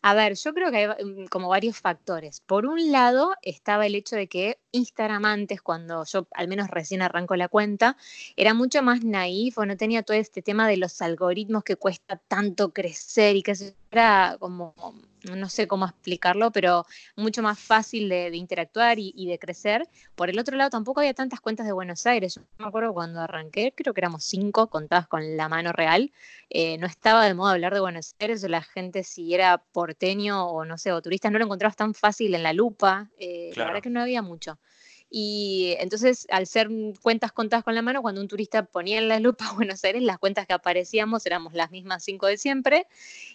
a 0.03 0.13
ver, 0.13 0.35
yo 0.35 0.53
creo 0.53 0.69
que 0.69 0.77
hay 0.77 1.05
mm, 1.05 1.27
como 1.27 1.49
varios 1.49 1.77
factores. 1.79 2.41
Por 2.41 2.65
un 2.65 2.91
lado, 2.91 3.31
estaba 3.41 3.85
el 3.85 3.95
hecho 3.95 4.15
de 4.15 4.27
que 4.27 4.59
Instagram 4.71 5.25
antes, 5.25 5.61
cuando 5.61 6.03
yo 6.05 6.27
al 6.31 6.47
menos 6.47 6.69
recién 6.69 7.01
arranco 7.01 7.35
la 7.35 7.47
cuenta, 7.47 7.97
era 8.35 8.53
mucho 8.53 8.83
más 8.83 9.03
naif 9.03 9.57
o 9.57 9.65
no 9.65 9.75
tenía 9.77 10.03
todo 10.03 10.17
este 10.17 10.41
tema 10.41 10.67
de 10.67 10.77
los 10.77 11.01
algoritmos 11.01 11.63
que 11.63 11.77
cuesta 11.77 12.17
tanto 12.17 12.71
crecer 12.71 13.35
y 13.35 13.43
que 13.43 13.53
era 13.91 14.37
como 14.39 14.75
no 15.23 15.49
sé 15.49 15.67
cómo 15.67 15.85
explicarlo, 15.85 16.51
pero 16.51 16.85
mucho 17.15 17.41
más 17.41 17.59
fácil 17.59 18.09
de, 18.09 18.35
interactuar 18.35 18.97
y, 18.99 19.27
de 19.27 19.39
crecer. 19.39 19.87
Por 20.15 20.29
el 20.29 20.39
otro 20.39 20.57
lado, 20.57 20.69
tampoco 20.69 20.99
había 20.99 21.13
tantas 21.13 21.39
cuentas 21.39 21.65
de 21.65 21.71
Buenos 21.71 22.05
Aires. 22.05 22.35
Yo 22.35 22.41
me 22.57 22.67
acuerdo 22.67 22.93
cuando 22.93 23.21
arranqué, 23.21 23.73
creo 23.75 23.93
que 23.93 24.01
éramos 24.01 24.23
cinco 24.23 24.67
contadas 24.67 25.07
con 25.07 25.37
la 25.37 25.49
mano 25.49 25.71
real. 25.71 26.11
Eh, 26.49 26.77
no 26.77 26.87
estaba 26.87 27.25
de 27.25 27.33
moda 27.33 27.53
hablar 27.53 27.73
de 27.73 27.79
Buenos 27.79 28.15
Aires, 28.19 28.43
o 28.43 28.47
la 28.47 28.61
gente 28.61 29.03
si 29.03 29.33
era 29.33 29.57
porteño 29.57 30.47
o 30.47 30.65
no 30.65 30.77
sé, 30.77 30.91
o 30.91 31.01
turista, 31.01 31.29
no 31.29 31.39
lo 31.39 31.45
encontrabas 31.45 31.75
tan 31.75 31.93
fácil 31.93 32.35
en 32.35 32.43
la 32.43 32.53
lupa. 32.53 33.09
Eh, 33.17 33.51
la 33.55 33.65
verdad 33.65 33.81
que 33.81 33.89
no 33.89 34.01
había 34.01 34.21
mucho. 34.21 34.59
Y 35.13 35.75
entonces, 35.79 36.25
al 36.29 36.47
ser 36.47 36.69
cuentas 37.01 37.33
contadas 37.33 37.65
con 37.65 37.75
la 37.75 37.81
mano, 37.81 38.01
cuando 38.01 38.21
un 38.21 38.29
turista 38.29 38.63
ponía 38.63 38.97
en 38.97 39.09
la 39.09 39.19
lupa 39.19 39.51
Buenos 39.55 39.83
Aires, 39.83 40.01
las 40.03 40.17
cuentas 40.17 40.47
que 40.47 40.53
aparecíamos 40.53 41.25
éramos 41.25 41.53
las 41.53 41.69
mismas 41.69 42.05
cinco 42.05 42.27
de 42.27 42.37
siempre 42.37 42.87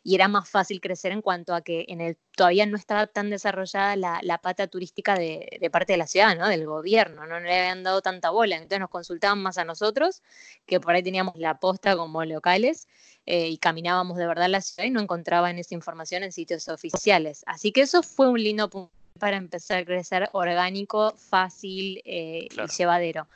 y 0.02 0.14
era 0.14 0.26
más 0.26 0.48
fácil 0.48 0.80
crecer 0.80 1.12
en 1.12 1.20
cuanto 1.20 1.54
a 1.54 1.60
que 1.60 1.84
en 1.88 2.00
el 2.00 2.16
todavía 2.34 2.64
no 2.64 2.78
estaba 2.78 3.06
tan 3.06 3.28
desarrollada 3.28 3.94
la, 3.94 4.38
pata 4.38 4.68
turística 4.68 5.16
de, 5.18 5.68
parte 5.70 5.92
de 5.92 5.98
la 5.98 6.06
ciudad, 6.06 6.34
¿no? 6.34 6.48
del 6.48 6.64
gobierno, 6.64 7.26
¿no? 7.26 7.40
le 7.40 7.58
habían 7.58 7.82
dado 7.82 8.00
tanta 8.00 8.30
bola, 8.30 8.56
entonces 8.56 8.80
nos 8.80 8.90
consultaban 8.90 9.42
más 9.42 9.58
a 9.58 9.64
nosotros, 9.64 10.22
que 10.64 10.80
por 10.80 10.94
ahí 10.94 11.02
teníamos 11.02 11.36
la 11.36 11.58
posta 11.60 11.94
como 11.94 12.24
locales. 12.24 12.88
Eh, 13.28 13.48
y 13.48 13.58
caminábamos 13.58 14.16
de 14.18 14.26
verdad 14.26 14.48
la 14.48 14.60
ciudad 14.60 14.86
y 14.86 14.90
no 14.90 15.00
encontraban 15.00 15.58
esa 15.58 15.74
información 15.74 16.22
en 16.22 16.30
sitios 16.30 16.68
oficiales. 16.68 17.42
Así 17.46 17.72
que 17.72 17.80
eso 17.80 18.04
fue 18.04 18.28
un 18.28 18.40
lindo 18.40 18.70
punto 18.70 18.92
para 19.18 19.36
empezar 19.36 19.78
a 19.78 19.84
crecer 19.84 20.28
orgánico, 20.32 21.14
fácil 21.16 22.02
eh, 22.04 22.48
y 22.50 22.76
llevadero. 22.76 23.28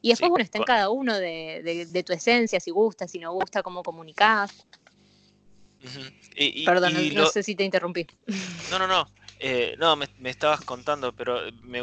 Y 0.00 0.10
después, 0.10 0.30
bueno, 0.30 0.44
está 0.44 0.58
en 0.58 0.64
cada 0.64 0.90
uno 0.90 1.18
de, 1.18 2.04
tu 2.06 2.12
esencia, 2.12 2.60
si 2.60 2.70
gusta, 2.70 3.08
si 3.08 3.18
no 3.18 3.32
gusta, 3.32 3.62
cómo 3.62 3.82
comunicás. 3.82 4.64
Perdón, 6.64 6.94
no, 7.14 7.26
sé 7.26 7.42
si 7.42 7.54
te 7.54 7.64
interrumpí. 7.64 8.06
No, 8.70 8.78
no, 8.78 8.86
no. 8.86 9.08
Eh, 9.40 9.76
no, 9.78 9.94
me, 9.96 10.08
estabas 10.24 10.64
contando, 10.64 11.12
pero 11.12 11.40
me, 11.62 11.80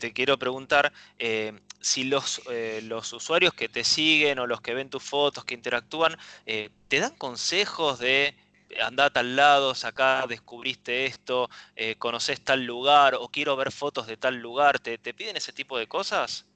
te 0.00 0.12
quiero 0.12 0.38
preguntar 0.38 0.92
eh, 1.18 1.52
si 1.80 2.04
los, 2.04 2.40
los 2.82 3.12
usuarios 3.12 3.52
que 3.52 3.68
te 3.68 3.82
siguen 3.82 4.38
o 4.38 4.46
los 4.46 4.60
que 4.60 4.74
ven 4.74 4.88
tus 4.88 5.02
fotos, 5.02 5.44
que 5.44 5.54
interactúan, 5.54 6.16
te 6.44 6.98
dan 7.00 7.14
consejos 7.16 7.98
de 7.98 8.34
anda 8.82 9.06
a 9.06 9.10
tal 9.10 9.36
lado, 9.36 9.72
acá 9.82 10.26
descubriste 10.28 11.06
esto, 11.06 11.48
eh, 11.76 11.96
conoces 11.96 12.42
tal 12.44 12.64
lugar 12.64 13.14
o 13.14 13.28
quiero 13.28 13.56
ver 13.56 13.72
fotos 13.72 14.06
de 14.06 14.16
tal 14.16 14.36
lugar, 14.36 14.78
¿te, 14.80 14.98
te 14.98 15.14
piden 15.14 15.36
ese 15.36 15.52
tipo 15.52 15.78
de 15.78 15.86
cosas? 15.88 16.47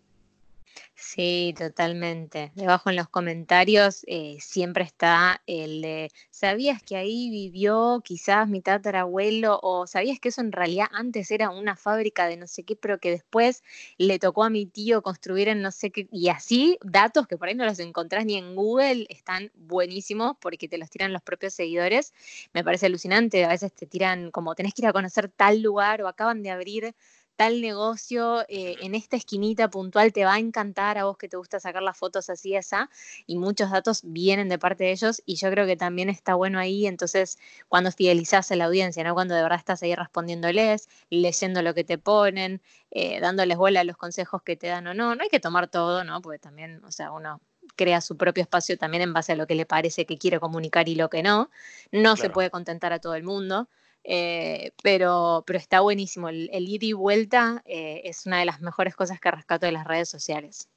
Sí, 1.04 1.52
totalmente. 1.58 2.52
Debajo 2.54 2.88
en 2.88 2.94
los 2.96 3.08
comentarios 3.08 4.04
eh, 4.06 4.36
siempre 4.40 4.84
está 4.84 5.42
el 5.46 5.82
de, 5.82 6.10
¿sabías 6.30 6.80
que 6.80 6.94
ahí 6.96 7.28
vivió 7.28 8.00
quizás 8.04 8.48
mi 8.48 8.60
tatarabuelo? 8.62 9.58
O 9.62 9.88
¿sabías 9.88 10.20
que 10.20 10.28
eso 10.28 10.40
en 10.42 10.52
realidad 10.52 10.86
antes 10.92 11.32
era 11.32 11.50
una 11.50 11.74
fábrica 11.76 12.28
de 12.28 12.36
no 12.36 12.46
sé 12.46 12.62
qué, 12.62 12.76
pero 12.76 13.00
que 13.00 13.10
después 13.10 13.64
le 13.98 14.20
tocó 14.20 14.44
a 14.44 14.50
mi 14.50 14.64
tío 14.66 15.02
construir 15.02 15.48
en 15.48 15.60
no 15.60 15.72
sé 15.72 15.90
qué? 15.90 16.06
Y 16.12 16.28
así, 16.28 16.78
datos 16.84 17.26
que 17.26 17.36
por 17.36 17.48
ahí 17.48 17.56
no 17.56 17.64
los 17.64 17.80
encontrás 17.80 18.24
ni 18.24 18.36
en 18.36 18.54
Google, 18.54 19.06
están 19.10 19.50
buenísimos 19.56 20.36
porque 20.40 20.68
te 20.68 20.78
los 20.78 20.88
tiran 20.88 21.12
los 21.12 21.22
propios 21.22 21.52
seguidores. 21.52 22.14
Me 22.54 22.62
parece 22.62 22.86
alucinante, 22.86 23.44
a 23.44 23.48
veces 23.48 23.72
te 23.72 23.86
tiran 23.86 24.30
como, 24.30 24.54
tenés 24.54 24.72
que 24.72 24.82
ir 24.82 24.86
a 24.88 24.92
conocer 24.92 25.28
tal 25.28 25.62
lugar 25.62 26.00
o 26.02 26.06
acaban 26.08 26.42
de 26.44 26.50
abrir 26.50 26.94
tal 27.36 27.60
negocio 27.60 28.42
eh, 28.48 28.76
en 28.80 28.94
esta 28.94 29.16
esquinita 29.16 29.68
puntual 29.68 30.12
te 30.12 30.24
va 30.24 30.34
a 30.34 30.38
encantar 30.38 30.98
a 30.98 31.04
vos 31.04 31.16
que 31.16 31.28
te 31.28 31.36
gusta 31.36 31.60
sacar 31.60 31.82
las 31.82 31.96
fotos 31.96 32.30
así, 32.30 32.54
esa, 32.54 32.90
y 33.26 33.38
muchos 33.38 33.70
datos 33.70 34.00
vienen 34.04 34.48
de 34.48 34.58
parte 34.58 34.84
de 34.84 34.92
ellos 34.92 35.22
y 35.26 35.36
yo 35.36 35.50
creo 35.50 35.66
que 35.66 35.76
también 35.76 36.08
está 36.08 36.34
bueno 36.34 36.58
ahí, 36.58 36.86
entonces 36.86 37.38
cuando 37.68 37.90
fidelizás 37.90 38.50
a 38.52 38.56
la 38.56 38.66
audiencia, 38.66 39.02
¿no? 39.04 39.14
Cuando 39.14 39.34
de 39.34 39.42
verdad 39.42 39.58
estás 39.58 39.82
ahí 39.82 39.94
respondiéndoles, 39.94 40.88
leyendo 41.10 41.62
lo 41.62 41.74
que 41.74 41.84
te 41.84 41.98
ponen, 41.98 42.62
eh, 42.90 43.20
dándoles 43.20 43.56
bola 43.56 43.80
a 43.80 43.84
los 43.84 43.96
consejos 43.96 44.42
que 44.42 44.56
te 44.56 44.68
dan 44.68 44.86
o 44.86 44.94
no, 44.94 45.14
no 45.14 45.22
hay 45.22 45.28
que 45.28 45.40
tomar 45.40 45.68
todo, 45.68 46.04
¿no? 46.04 46.20
Porque 46.20 46.38
también, 46.38 46.84
o 46.84 46.92
sea, 46.92 47.12
uno 47.12 47.40
crea 47.76 48.00
su 48.00 48.16
propio 48.16 48.42
espacio 48.42 48.76
también 48.76 49.02
en 49.02 49.12
base 49.12 49.32
a 49.32 49.36
lo 49.36 49.46
que 49.46 49.54
le 49.54 49.66
parece 49.66 50.06
que 50.06 50.18
quiere 50.18 50.38
comunicar 50.40 50.88
y 50.88 50.94
lo 50.94 51.08
que 51.08 51.22
no. 51.22 51.50
No 51.90 52.16
se 52.16 52.30
puede 52.30 52.50
contentar 52.50 52.92
a 52.92 52.98
todo 52.98 53.14
el 53.14 53.22
mundo. 53.22 53.68
Eh, 54.04 54.72
pero, 54.82 55.44
pero 55.46 55.58
está 55.58 55.80
buenísimo. 55.80 56.28
El, 56.28 56.48
ida 56.52 56.86
y 56.86 56.92
vuelta 56.92 57.62
eh, 57.66 58.02
es 58.04 58.26
una 58.26 58.38
de 58.40 58.44
las 58.44 58.60
mejores 58.60 58.94
cosas 58.94 59.20
que 59.20 59.30
rescato 59.30 59.66
de 59.66 59.72
las 59.72 59.86
redes 59.86 60.08
sociales. 60.08 60.68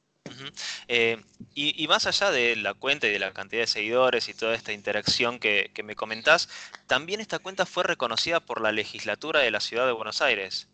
Eh, 0.88 1.22
y, 1.54 1.88
más 1.88 2.08
allá 2.08 2.32
de 2.32 2.56
la 2.56 2.74
cuenta 2.74 3.08
y 3.08 3.12
de 3.12 3.20
la 3.20 3.32
cantidad 3.32 3.62
de 3.62 3.68
seguidores 3.68 4.28
y 4.28 4.34
toda 4.34 4.56
esta 4.56 4.74
interacción 4.74 5.40
que, 5.40 5.72
me 5.84 5.96
comentás, 5.96 6.50
también 6.88 7.22
esta 7.22 7.40
cuenta 7.40 7.66
fue 7.66 7.84
reconocida 7.84 8.40
por 8.40 8.62
la 8.62 8.72
legislatura 8.72 9.42
de 9.42 9.52
la 9.52 9.60
ciudad 9.60 9.86
de 9.86 9.92
Buenos 9.92 10.22
Aires. 10.22 10.68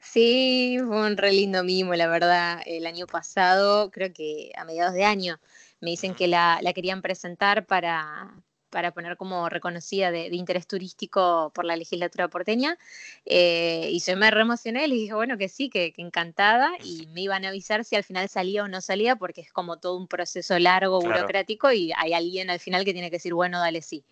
Sí, 0.00 0.78
fue 0.84 1.06
un 1.06 1.16
re 1.16 1.32
lindo 1.32 1.62
mimo, 1.62 1.94
la 1.94 2.08
verdad. 2.08 2.60
El 2.66 2.86
año 2.86 3.06
pasado, 3.06 3.90
creo 3.90 4.12
que 4.12 4.50
a 4.56 4.64
mediados 4.64 4.94
de 4.94 5.04
año, 5.04 5.38
me 5.80 5.90
dicen 5.90 6.14
que 6.14 6.26
la, 6.26 6.58
la 6.62 6.72
querían 6.72 7.02
presentar 7.02 7.66
para, 7.66 8.34
para 8.72 8.90
poner 8.90 9.16
como 9.16 9.48
reconocida 9.48 10.10
de, 10.10 10.26
interés 10.32 10.66
turístico 10.66 11.52
por 11.54 11.64
la 11.64 11.76
legislatura 11.76 12.26
porteña. 12.26 12.78
Eh, 13.26 13.90
y 13.92 14.00
yo 14.00 14.16
me 14.16 14.30
reemocioné, 14.30 14.88
le 14.88 14.94
dije, 14.96 15.14
bueno, 15.14 15.38
que 15.38 15.48
sí, 15.48 15.68
que, 15.68 15.92
encantada, 15.98 16.72
y 16.82 17.06
me 17.08 17.20
iban 17.20 17.44
a 17.44 17.48
avisar 17.48 17.84
si 17.84 17.94
al 17.94 18.02
final 18.02 18.28
salía 18.28 18.64
o 18.64 18.68
no 18.68 18.80
salía, 18.80 19.14
porque 19.14 19.42
es 19.42 19.52
como 19.52 19.78
todo 19.78 19.96
un 19.96 20.08
proceso 20.08 20.58
largo, 20.58 21.00
burocrático, 21.00 21.70
y 21.70 21.92
hay 21.96 22.14
alguien 22.14 22.50
al 22.50 22.58
final 22.58 22.84
que 22.84 22.94
tiene 22.94 23.10
que 23.10 23.16
decir, 23.16 23.34
bueno, 23.34 23.60
dale 23.60 23.82
sí. 23.82 24.02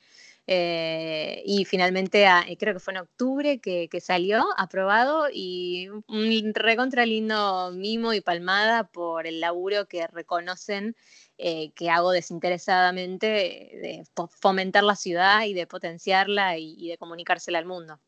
Eh, 0.53 1.45
y 1.47 1.65
finalmente, 1.65 2.27
ah, 2.27 2.45
eh, 2.49 2.57
creo 2.57 2.75
que 2.75 2.81
fue 2.81 2.93
en 2.93 2.99
octubre 2.99 3.61
que, 3.61 3.89
salió 4.01 4.45
aprobado 4.59 5.29
y 5.33 5.87
un 6.09 6.53
recontra 6.55 7.07
lindo 7.07 7.71
mimo 7.73 8.15
y 8.15 8.21
palmada 8.21 8.89
por 8.89 9.29
el 9.29 9.39
laburo 9.39 9.87
que 9.87 10.09
reconocen 10.09 10.97
eh, 11.39 11.71
que 11.77 11.89
hago 11.89 12.11
desinteresadamente 12.11 13.27
de 13.29 14.05
fomentar 14.41 14.83
la 14.83 14.97
ciudad 14.97 15.45
y 15.45 15.55
de 15.55 15.69
potenciarla 15.69 16.59
y, 16.59 16.89
de 16.89 16.99
comunicársela 16.99 17.61
al 17.61 17.67
mundo. 17.67 18.01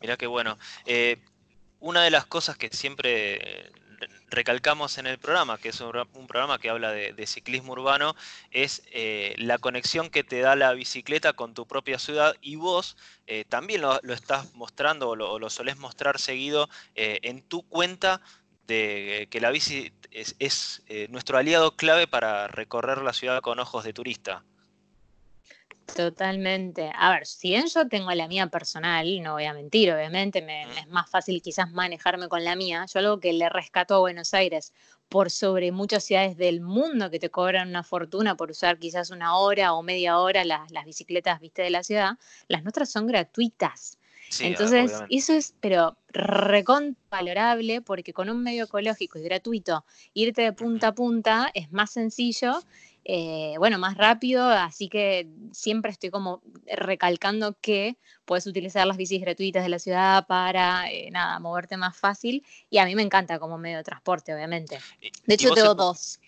Mirá 0.00 0.16
qué 0.16 0.28
bueno. 0.28 0.58
Una 1.80 2.04
de 2.04 2.10
las 2.12 2.24
cosas 2.26 2.56
que 2.56 2.68
siempre 2.68 3.72
recalcamos 4.32 4.98
en 4.98 5.06
el 5.06 5.18
programa, 5.18 5.58
que 5.58 5.68
es 5.68 5.80
un, 5.80 5.92
programa 6.26 6.58
que 6.58 6.70
habla 6.70 6.90
de, 6.92 7.26
ciclismo 7.26 7.72
urbano, 7.72 8.16
es 8.50 8.82
eh, 8.92 9.34
la 9.38 9.58
conexión 9.58 10.10
que 10.10 10.24
te 10.24 10.40
da 10.40 10.56
la 10.56 10.72
bicicleta 10.72 11.32
con 11.34 11.54
tu 11.54 11.66
propia 11.66 11.98
ciudad 11.98 12.34
y 12.40 12.56
vos 12.56 12.96
eh, 13.26 13.44
también 13.48 13.82
lo, 13.82 14.00
estás 14.12 14.54
mostrando 14.54 15.10
o 15.10 15.16
lo, 15.16 15.50
solés 15.50 15.76
mostrar 15.76 16.18
seguido 16.18 16.68
en 16.94 17.42
tu 17.42 17.62
cuenta 17.62 18.20
de 18.66 19.28
que 19.30 19.40
la 19.40 19.50
bici 19.50 19.92
es 20.10 20.82
nuestro 21.08 21.38
aliado 21.38 21.76
clave 21.76 22.06
para 22.06 22.48
recorrer 22.48 22.98
la 22.98 23.12
ciudad 23.12 23.40
con 23.40 23.58
ojos 23.58 23.84
de 23.84 23.92
turista. 23.92 24.44
Totalmente. 25.94 26.90
A 26.94 27.10
ver, 27.10 27.26
si 27.26 27.50
bien 27.50 27.66
yo 27.66 27.86
tengo 27.86 28.10
la 28.12 28.28
mía 28.28 28.46
personal, 28.46 29.22
no 29.22 29.34
voy 29.34 29.44
a 29.44 29.52
mentir, 29.52 29.92
obviamente, 29.92 30.40
me, 30.40 30.62
es 30.78 30.88
más 30.88 31.08
fácil 31.10 31.42
quizás 31.42 31.70
manejarme 31.70 32.28
con 32.28 32.44
la 32.44 32.56
mía. 32.56 32.86
Yo 32.92 33.00
algo 33.00 33.20
que 33.20 33.32
le 33.32 33.48
rescato 33.48 33.94
a 33.94 33.98
Buenos 33.98 34.32
Aires 34.34 34.72
por 35.08 35.30
sobre 35.30 35.72
muchas 35.72 36.04
ciudades 36.04 36.38
del 36.38 36.62
mundo 36.62 37.10
que 37.10 37.18
te 37.18 37.28
cobran 37.28 37.68
una 37.68 37.82
fortuna 37.82 38.34
por 38.34 38.50
usar 38.50 38.78
quizás 38.78 39.10
una 39.10 39.36
hora 39.36 39.74
o 39.74 39.82
media 39.82 40.18
hora 40.18 40.44
las, 40.44 40.70
bicicletas, 40.86 41.38
viste, 41.40 41.62
de 41.62 41.70
la 41.70 41.82
ciudad, 41.82 42.12
las 42.48 42.62
nuestras 42.62 42.90
son 42.90 43.06
gratuitas. 43.06 43.98
Entonces, 44.40 45.02
eso 45.10 45.34
es, 45.34 45.54
pero 45.60 45.98
recon 46.08 46.96
valorable 47.10 47.82
porque 47.82 48.14
con 48.14 48.30
un 48.30 48.42
medio 48.42 48.64
ecológico 48.64 49.18
y 49.18 49.22
gratuito, 49.22 49.84
irte 50.14 50.40
de 50.40 50.52
punta 50.54 50.88
a 50.88 50.94
punta 50.94 51.50
es 51.52 51.70
más 51.70 51.90
sencillo 51.90 52.62
eh, 53.04 53.54
bueno, 53.58 53.78
más 53.78 53.96
rápido, 53.96 54.48
así 54.48 54.88
que 54.88 55.28
siempre 55.52 55.90
estoy 55.90 56.10
como 56.10 56.42
recalcando 56.66 57.56
que 57.60 57.96
puedes 58.24 58.46
utilizar 58.46 58.86
las 58.86 58.96
bicis 58.96 59.20
gratuitas 59.20 59.64
de 59.64 59.68
la 59.68 59.78
ciudad 59.78 60.26
para, 60.26 60.90
eh, 60.90 61.10
nada, 61.10 61.38
moverte 61.40 61.76
más 61.76 61.96
fácil 61.96 62.44
y 62.70 62.78
a 62.78 62.84
mí 62.84 62.94
me 62.94 63.02
encanta 63.02 63.38
como 63.38 63.58
medio 63.58 63.78
de 63.78 63.84
transporte, 63.84 64.32
obviamente. 64.34 64.78
De 65.26 65.34
hecho, 65.34 65.52
tengo 65.52 65.74
dos. 65.74 66.20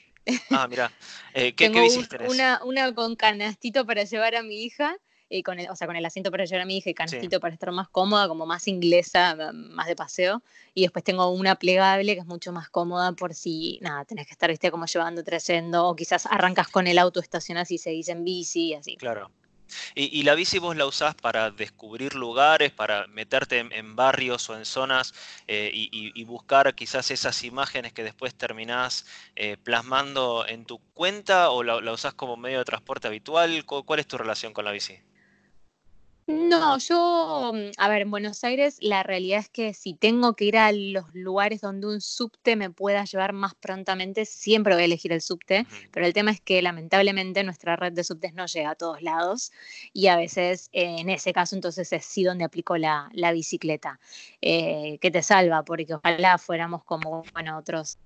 Ah, 0.50 0.66
mira, 0.68 0.90
eh, 1.32 1.52
¿qué, 1.52 1.68
tengo 1.70 1.86
Una, 2.28 2.64
una 2.64 2.92
con 2.94 3.14
canastito 3.14 3.86
para 3.86 4.04
llevar 4.04 4.34
a 4.34 4.42
mi 4.42 4.62
hija 4.64 4.96
con 5.44 5.58
el, 5.58 5.70
o 5.70 5.76
sea, 5.76 5.86
con 5.86 5.96
el 5.96 6.04
asiento 6.04 6.30
para 6.30 6.44
llevar 6.44 6.62
a 6.62 6.66
mi 6.66 6.78
hija 6.78 6.90
y 6.90 6.94
canastito 6.94 7.40
para 7.40 7.54
estar 7.54 7.72
más 7.72 7.88
cómoda, 7.88 8.28
como 8.28 8.46
más 8.46 8.68
inglesa, 8.68 9.36
más 9.52 9.86
de 9.86 9.96
paseo. 9.96 10.42
Y 10.74 10.82
después 10.82 11.04
tengo 11.04 11.28
una 11.30 11.56
plegable 11.56 12.14
que 12.14 12.20
es 12.20 12.26
mucho 12.26 12.52
más 12.52 12.68
cómoda 12.68 13.12
por 13.12 13.34
si, 13.34 13.78
nada, 13.82 14.04
tenés 14.04 14.26
que 14.26 14.32
estar, 14.32 14.50
viste, 14.50 14.70
como 14.70 14.86
llevando, 14.86 15.24
trayendo, 15.24 15.88
o 15.88 15.96
quizás 15.96 16.26
arrancas 16.26 16.68
con 16.68 16.86
el 16.86 16.98
auto, 16.98 17.20
estacionas 17.20 17.70
y 17.70 17.78
seguís 17.78 18.08
en 18.08 18.24
bici 18.24 18.68
y 18.68 18.74
así. 18.74 18.96
Claro. 18.96 19.30
Y, 19.94 20.22
la 20.24 20.34
bici 20.34 20.58
vos 20.58 20.76
la 20.76 20.86
usás 20.86 21.14
para 21.14 21.50
descubrir 21.50 22.14
lugares, 22.14 22.70
para 22.70 23.06
meterte 23.08 23.58
en, 23.58 23.96
barrios 23.96 24.48
o 24.50 24.56
en 24.56 24.66
zonas 24.66 25.14
eh, 25.48 25.70
y, 25.72 26.24
buscar 26.24 26.74
quizás 26.74 27.10
esas 27.10 27.42
imágenes 27.44 27.92
que 27.92 28.04
después 28.04 28.34
terminás 28.34 29.06
eh, 29.36 29.56
plasmando 29.56 30.46
en 30.46 30.64
tu 30.64 30.78
cuenta 30.92 31.50
o 31.50 31.62
la, 31.62 31.80
la, 31.80 31.92
usás 31.92 32.14
como 32.14 32.36
medio 32.36 32.58
de 32.58 32.64
transporte 32.64 33.08
habitual. 33.08 33.64
¿Cuál 33.64 34.00
es 34.00 34.06
tu 34.06 34.18
relación 34.18 34.52
con 34.52 34.64
la 34.64 34.70
bici? 34.70 34.98
No, 36.26 36.78
yo, 36.78 37.52
mm, 37.52 37.72
a 37.76 37.88
ver, 37.88 38.02
en 38.02 38.10
Buenos 38.10 38.44
Aires 38.44 38.78
la 38.80 39.02
realidad 39.02 39.40
es 39.40 39.50
que 39.50 39.74
si 39.74 39.92
tengo 39.92 40.34
que 40.34 40.46
ir 40.46 40.56
a 40.56 40.72
los 40.72 41.04
lugares 41.14 41.60
donde 41.60 41.86
un 41.86 42.00
subte 42.00 42.56
me 42.56 42.70
pueda 42.70 43.04
llevar 43.04 43.34
más 43.34 43.54
prontamente, 43.54 44.24
siempre 44.24 44.72
voy 44.72 44.82
a 44.82 44.86
elegir 44.86 45.12
el 45.12 45.20
subte, 45.20 45.66
pero 45.92 46.06
el 46.06 46.14
tema 46.14 46.30
es 46.30 46.40
que 46.40 46.62
lamentablemente 46.62 47.44
nuestra 47.44 47.76
red 47.76 47.92
de 47.92 48.04
subtes 48.04 48.32
no 48.32 48.46
llega 48.46 48.70
a 48.70 48.74
todos 48.74 49.02
lados 49.02 49.52
y 49.92 50.06
a 50.06 50.16
veces 50.16 50.70
en 50.72 51.10
ese 51.10 51.34
caso 51.34 51.56
entonces 51.56 51.92
es 51.92 52.06
sí 52.06 52.24
donde 52.24 52.44
aplico 52.44 52.78
la, 52.78 53.10
bicicleta, 53.32 54.00
eh, 54.40 54.98
que 55.00 55.10
te 55.10 55.22
salva, 55.22 55.62
porque 55.62 55.92
ojalá 55.94 56.38
fuéramos 56.38 56.84
como, 56.84 57.24
bueno, 57.34 57.58
otros 57.58 57.98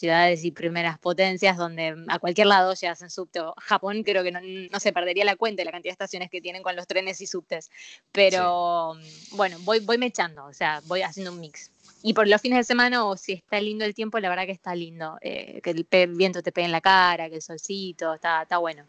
ciudades 0.00 0.44
y 0.44 0.50
primeras 0.50 0.98
potencias 0.98 1.56
donde 1.56 1.94
a 2.08 2.18
cualquier 2.18 2.48
lado 2.48 2.74
llegas 2.74 3.02
en 3.02 3.10
subte. 3.10 3.40
Japón 3.58 4.02
creo 4.02 4.24
que 4.24 4.32
no, 4.32 4.80
se 4.80 4.92
perdería 4.92 5.24
la 5.24 5.36
cuenta 5.36 5.60
de 5.60 5.66
la 5.66 5.72
cantidad 5.72 5.90
de 5.90 5.94
estaciones 5.94 6.30
que 6.30 6.40
tienen 6.40 6.62
con 6.62 6.74
los 6.74 6.86
trenes 6.86 7.20
y 7.20 7.26
subtes. 7.26 7.70
Pero 8.10 8.94
bueno, 9.32 9.58
voy, 9.60 9.80
voy 9.80 9.98
mechando, 9.98 10.44
o 10.46 10.52
sea, 10.52 10.80
voy 10.86 11.02
haciendo 11.02 11.32
un 11.32 11.40
mix. 11.40 11.70
Y 12.02 12.14
por 12.14 12.26
los 12.26 12.40
fines 12.40 12.58
de 12.58 12.64
semana, 12.64 13.04
o 13.04 13.16
si 13.16 13.34
está 13.34 13.60
lindo 13.60 13.84
el 13.84 13.94
tiempo, 13.94 14.18
la 14.18 14.30
verdad 14.30 14.46
que 14.46 14.52
está 14.52 14.74
lindo. 14.74 15.18
Eh, 15.20 15.60
que 15.62 15.70
el 15.70 15.86
viento 16.16 16.42
te 16.42 16.50
pegue 16.50 16.64
en 16.64 16.72
la 16.72 16.80
cara, 16.80 17.28
que 17.28 17.36
el 17.36 17.42
solcito, 17.42 18.14
está, 18.14 18.42
está 18.42 18.56
bueno. 18.58 18.84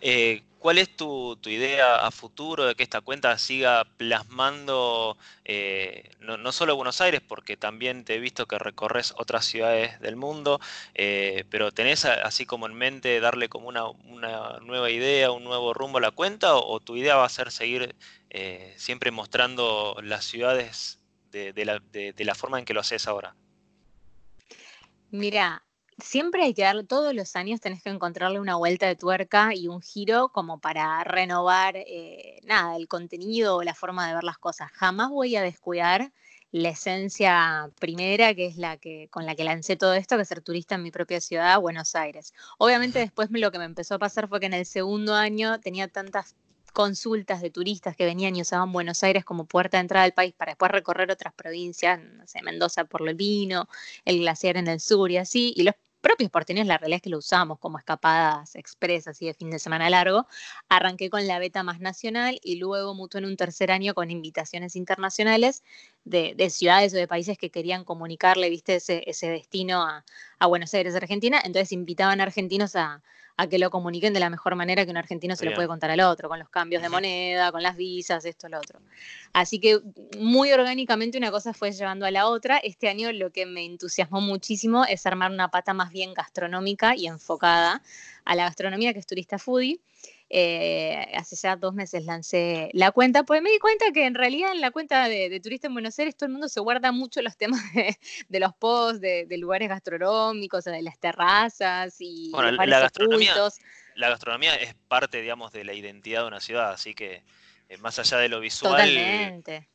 Eh, 0.00 0.42
¿Cuál 0.58 0.78
es 0.78 0.96
tu, 0.96 1.36
idea 1.46 1.96
a 1.96 2.12
futuro 2.12 2.64
de 2.64 2.76
que 2.76 2.84
esta 2.84 3.00
cuenta 3.00 3.36
siga 3.36 3.84
plasmando 3.96 5.16
eh, 5.44 6.12
no, 6.20 6.52
solo 6.52 6.76
Buenos 6.76 7.00
Aires, 7.00 7.20
porque 7.20 7.56
también 7.56 8.04
te 8.04 8.14
he 8.14 8.20
visto 8.20 8.46
que 8.46 8.60
recorres 8.60 9.12
otras 9.16 9.44
ciudades 9.44 9.98
del 10.00 10.14
mundo, 10.14 10.60
eh, 10.94 11.44
pero 11.50 11.72
tenés 11.72 12.04
así 12.04 12.46
como 12.46 12.66
en 12.66 12.74
mente 12.74 13.18
darle 13.18 13.48
como 13.48 13.66
una, 13.68 14.58
nueva 14.60 14.88
idea, 14.90 15.32
un 15.32 15.42
nuevo 15.42 15.74
rumbo 15.74 15.98
a 15.98 16.02
la 16.02 16.12
cuenta, 16.12 16.54
o, 16.54 16.78
tu 16.78 16.94
idea 16.94 17.16
va 17.16 17.26
a 17.26 17.28
ser 17.28 17.50
seguir 17.50 17.96
siempre 18.76 19.10
mostrando 19.10 19.96
las 20.02 20.24
ciudades 20.24 21.00
de, 21.32 21.64
la, 21.64 21.80
de 21.80 22.24
la 22.24 22.34
forma 22.36 22.60
en 22.60 22.64
que 22.64 22.72
lo 22.72 22.80
haces 22.80 23.08
ahora? 23.08 23.34
Mira, 25.10 25.62
siempre 25.98 26.42
hay 26.44 26.54
que 26.54 26.62
darle, 26.62 26.84
todos 26.84 27.14
los 27.14 27.36
años 27.36 27.60
tenés 27.60 27.82
que 27.82 27.90
encontrarle 27.90 28.40
una 28.40 28.56
vuelta 28.56 28.86
de 28.86 28.96
tuerca 28.96 29.54
y 29.54 29.68
un 29.68 29.80
giro 29.80 30.28
como 30.30 30.60
para 30.60 31.02
renovar, 31.04 31.76
eh, 31.76 32.40
nada, 32.44 32.76
el 32.76 32.88
contenido 32.88 33.56
o 33.56 33.62
la 33.62 33.74
forma 33.74 34.08
de 34.08 34.14
ver 34.14 34.24
las 34.24 34.38
cosas. 34.38 34.70
Jamás 34.72 35.10
voy 35.10 35.36
a 35.36 35.42
descuidar 35.42 36.12
la 36.52 36.68
esencia 36.68 37.70
primera, 37.80 38.34
que 38.34 38.46
es 38.46 38.56
la 38.56 38.76
que 38.76 39.08
con 39.10 39.24
la 39.26 39.34
que 39.34 39.44
lancé 39.44 39.76
todo 39.76 39.94
esto, 39.94 40.16
que 40.16 40.22
es 40.22 40.28
ser 40.28 40.42
turista 40.42 40.74
en 40.74 40.82
mi 40.82 40.90
propia 40.90 41.20
ciudad, 41.20 41.58
Buenos 41.60 41.94
Aires. 41.94 42.34
Obviamente 42.58 42.98
después 42.98 43.30
lo 43.30 43.50
que 43.50 43.58
me 43.58 43.64
empezó 43.64 43.94
a 43.94 43.98
pasar 43.98 44.28
fue 44.28 44.38
que 44.40 44.46
en 44.46 44.54
el 44.54 44.66
segundo 44.66 45.14
año 45.14 45.60
tenía 45.60 45.88
tantas 45.88 46.36
consultas 46.72 47.40
de 47.42 47.50
turistas 47.50 47.96
que 47.96 48.04
venían 48.04 48.36
y 48.36 48.42
usaban 48.42 48.72
Buenos 48.72 49.02
Aires 49.02 49.24
como 49.24 49.46
puerta 49.46 49.76
de 49.76 49.82
entrada 49.82 50.04
al 50.04 50.12
país 50.12 50.34
para 50.34 50.52
después 50.52 50.70
recorrer 50.70 51.10
otras 51.10 51.34
provincias, 51.34 52.00
no 52.00 52.26
sé, 52.26 52.42
Mendoza 52.42 52.84
por 52.84 53.06
el 53.08 53.14
vino, 53.14 53.68
el 54.04 54.20
glaciar 54.20 54.56
en 54.56 54.68
el 54.68 54.80
sur 54.80 55.10
y 55.10 55.18
así, 55.18 55.52
y 55.56 55.62
los 55.62 55.74
propios 56.02 56.30
porteños 56.30 56.66
la 56.66 56.76
realidad 56.76 56.96
es 56.96 57.02
que 57.02 57.10
lo 57.10 57.18
usamos 57.18 57.58
como 57.58 57.78
escapadas 57.78 58.56
expresas 58.56 59.22
y 59.22 59.26
de 59.26 59.34
fin 59.34 59.50
de 59.50 59.58
semana 59.58 59.88
largo. 59.88 60.26
Arranqué 60.68 61.08
con 61.08 61.26
la 61.26 61.38
beta 61.38 61.62
más 61.62 61.80
nacional 61.80 62.40
y 62.42 62.56
luego 62.56 62.94
mutó 62.94 63.18
en 63.18 63.24
un 63.24 63.36
tercer 63.36 63.70
año 63.70 63.94
con 63.94 64.10
invitaciones 64.10 64.76
internacionales 64.76 65.62
de, 66.04 66.50
ciudades 66.50 66.92
o 66.94 66.96
de 66.96 67.08
países 67.08 67.38
que 67.38 67.50
querían 67.50 67.84
comunicarle, 67.84 68.50
viste, 68.50 68.76
ese, 68.76 69.02
ese 69.06 69.28
destino 69.28 69.82
a, 69.82 70.04
a 70.38 70.46
Buenos 70.46 70.72
Aires, 70.74 70.94
Argentina. 70.94 71.40
Entonces 71.44 71.72
invitaban 71.72 72.20
a 72.20 72.24
argentinos 72.24 72.76
a, 72.76 73.02
a 73.36 73.46
que 73.46 73.58
lo 73.58 73.70
comuniquen 73.70 74.12
de 74.12 74.20
la 74.20 74.30
mejor 74.30 74.54
manera 74.56 74.84
que 74.84 74.90
un 74.90 74.96
argentino 74.96 75.36
se 75.36 75.46
lo 75.46 75.54
puede 75.54 75.66
contar 75.66 75.90
al 75.90 76.00
otro, 76.00 76.28
con 76.28 76.38
los 76.38 76.48
cambios 76.48 76.82
de 76.82 76.88
moneda, 76.88 77.50
con 77.50 77.62
las 77.62 77.76
visas, 77.76 78.24
esto, 78.24 78.48
lo 78.48 78.58
otro. 78.58 78.80
Así 79.32 79.58
que 79.58 79.80
muy 80.18 80.52
orgánicamente 80.52 81.18
una 81.18 81.30
cosa 81.30 81.54
fue 81.54 81.72
llevando 81.72 82.04
a 82.04 82.10
la 82.10 82.28
otra. 82.28 82.58
Este 82.58 82.88
año 82.88 83.10
lo 83.12 83.30
que 83.30 83.46
me 83.46 83.64
entusiasmó 83.64 84.20
muchísimo 84.20 84.84
es 84.84 85.06
armar 85.06 85.30
una 85.30 85.50
pata 85.50 85.72
más 85.72 85.90
bien 85.90 86.14
gastronómica 86.14 86.94
y 86.96 87.06
enfocada 87.06 87.82
a 88.24 88.34
la 88.34 88.44
gastronomía, 88.44 88.92
que 88.92 88.98
es 88.98 89.06
turista 89.06 89.38
foodie. 89.38 89.80
Eh, 90.34 91.12
hace 91.14 91.36
ya 91.36 91.56
dos 91.56 91.74
meses 91.74 92.06
lancé 92.06 92.70
la 92.72 92.90
cuenta, 92.90 93.22
pues 93.22 93.42
me 93.42 93.50
di 93.50 93.58
cuenta 93.58 93.92
que 93.92 94.06
en 94.06 94.14
realidad 94.14 94.52
en 94.52 94.62
la 94.62 94.70
cuenta 94.70 95.06
de, 95.06 95.38
Turista 95.40 95.66
en 95.66 95.74
Buenos 95.74 95.98
Aires 95.98 96.16
todo 96.16 96.28
el 96.28 96.32
mundo 96.32 96.48
se 96.48 96.58
guarda 96.60 96.90
mucho 96.90 97.20
los 97.20 97.36
temas 97.36 97.60
de, 98.30 98.40
los 98.40 98.54
posts, 98.54 99.02
de, 99.02 99.26
lugares 99.36 99.68
gastronómicos, 99.68 100.64
de 100.64 100.80
las 100.80 100.98
terrazas 100.98 101.96
y 101.98 102.30
bueno, 102.30 102.50
la 102.52 102.80
gastronomía, 102.80 103.34
la 103.94 104.08
gastronomía 104.08 104.54
es 104.54 104.74
parte, 104.88 105.20
digamos, 105.20 105.52
de 105.52 105.64
la 105.64 105.74
identidad 105.74 106.22
de 106.22 106.28
una 106.28 106.40
ciudad, 106.40 106.72
así 106.72 106.94
que 106.94 107.24
eh, 107.68 107.76
más 107.76 107.98
allá 107.98 108.16
de 108.16 108.30
lo 108.30 108.40
visual, 108.40 108.72
Totalmente. 108.72 109.68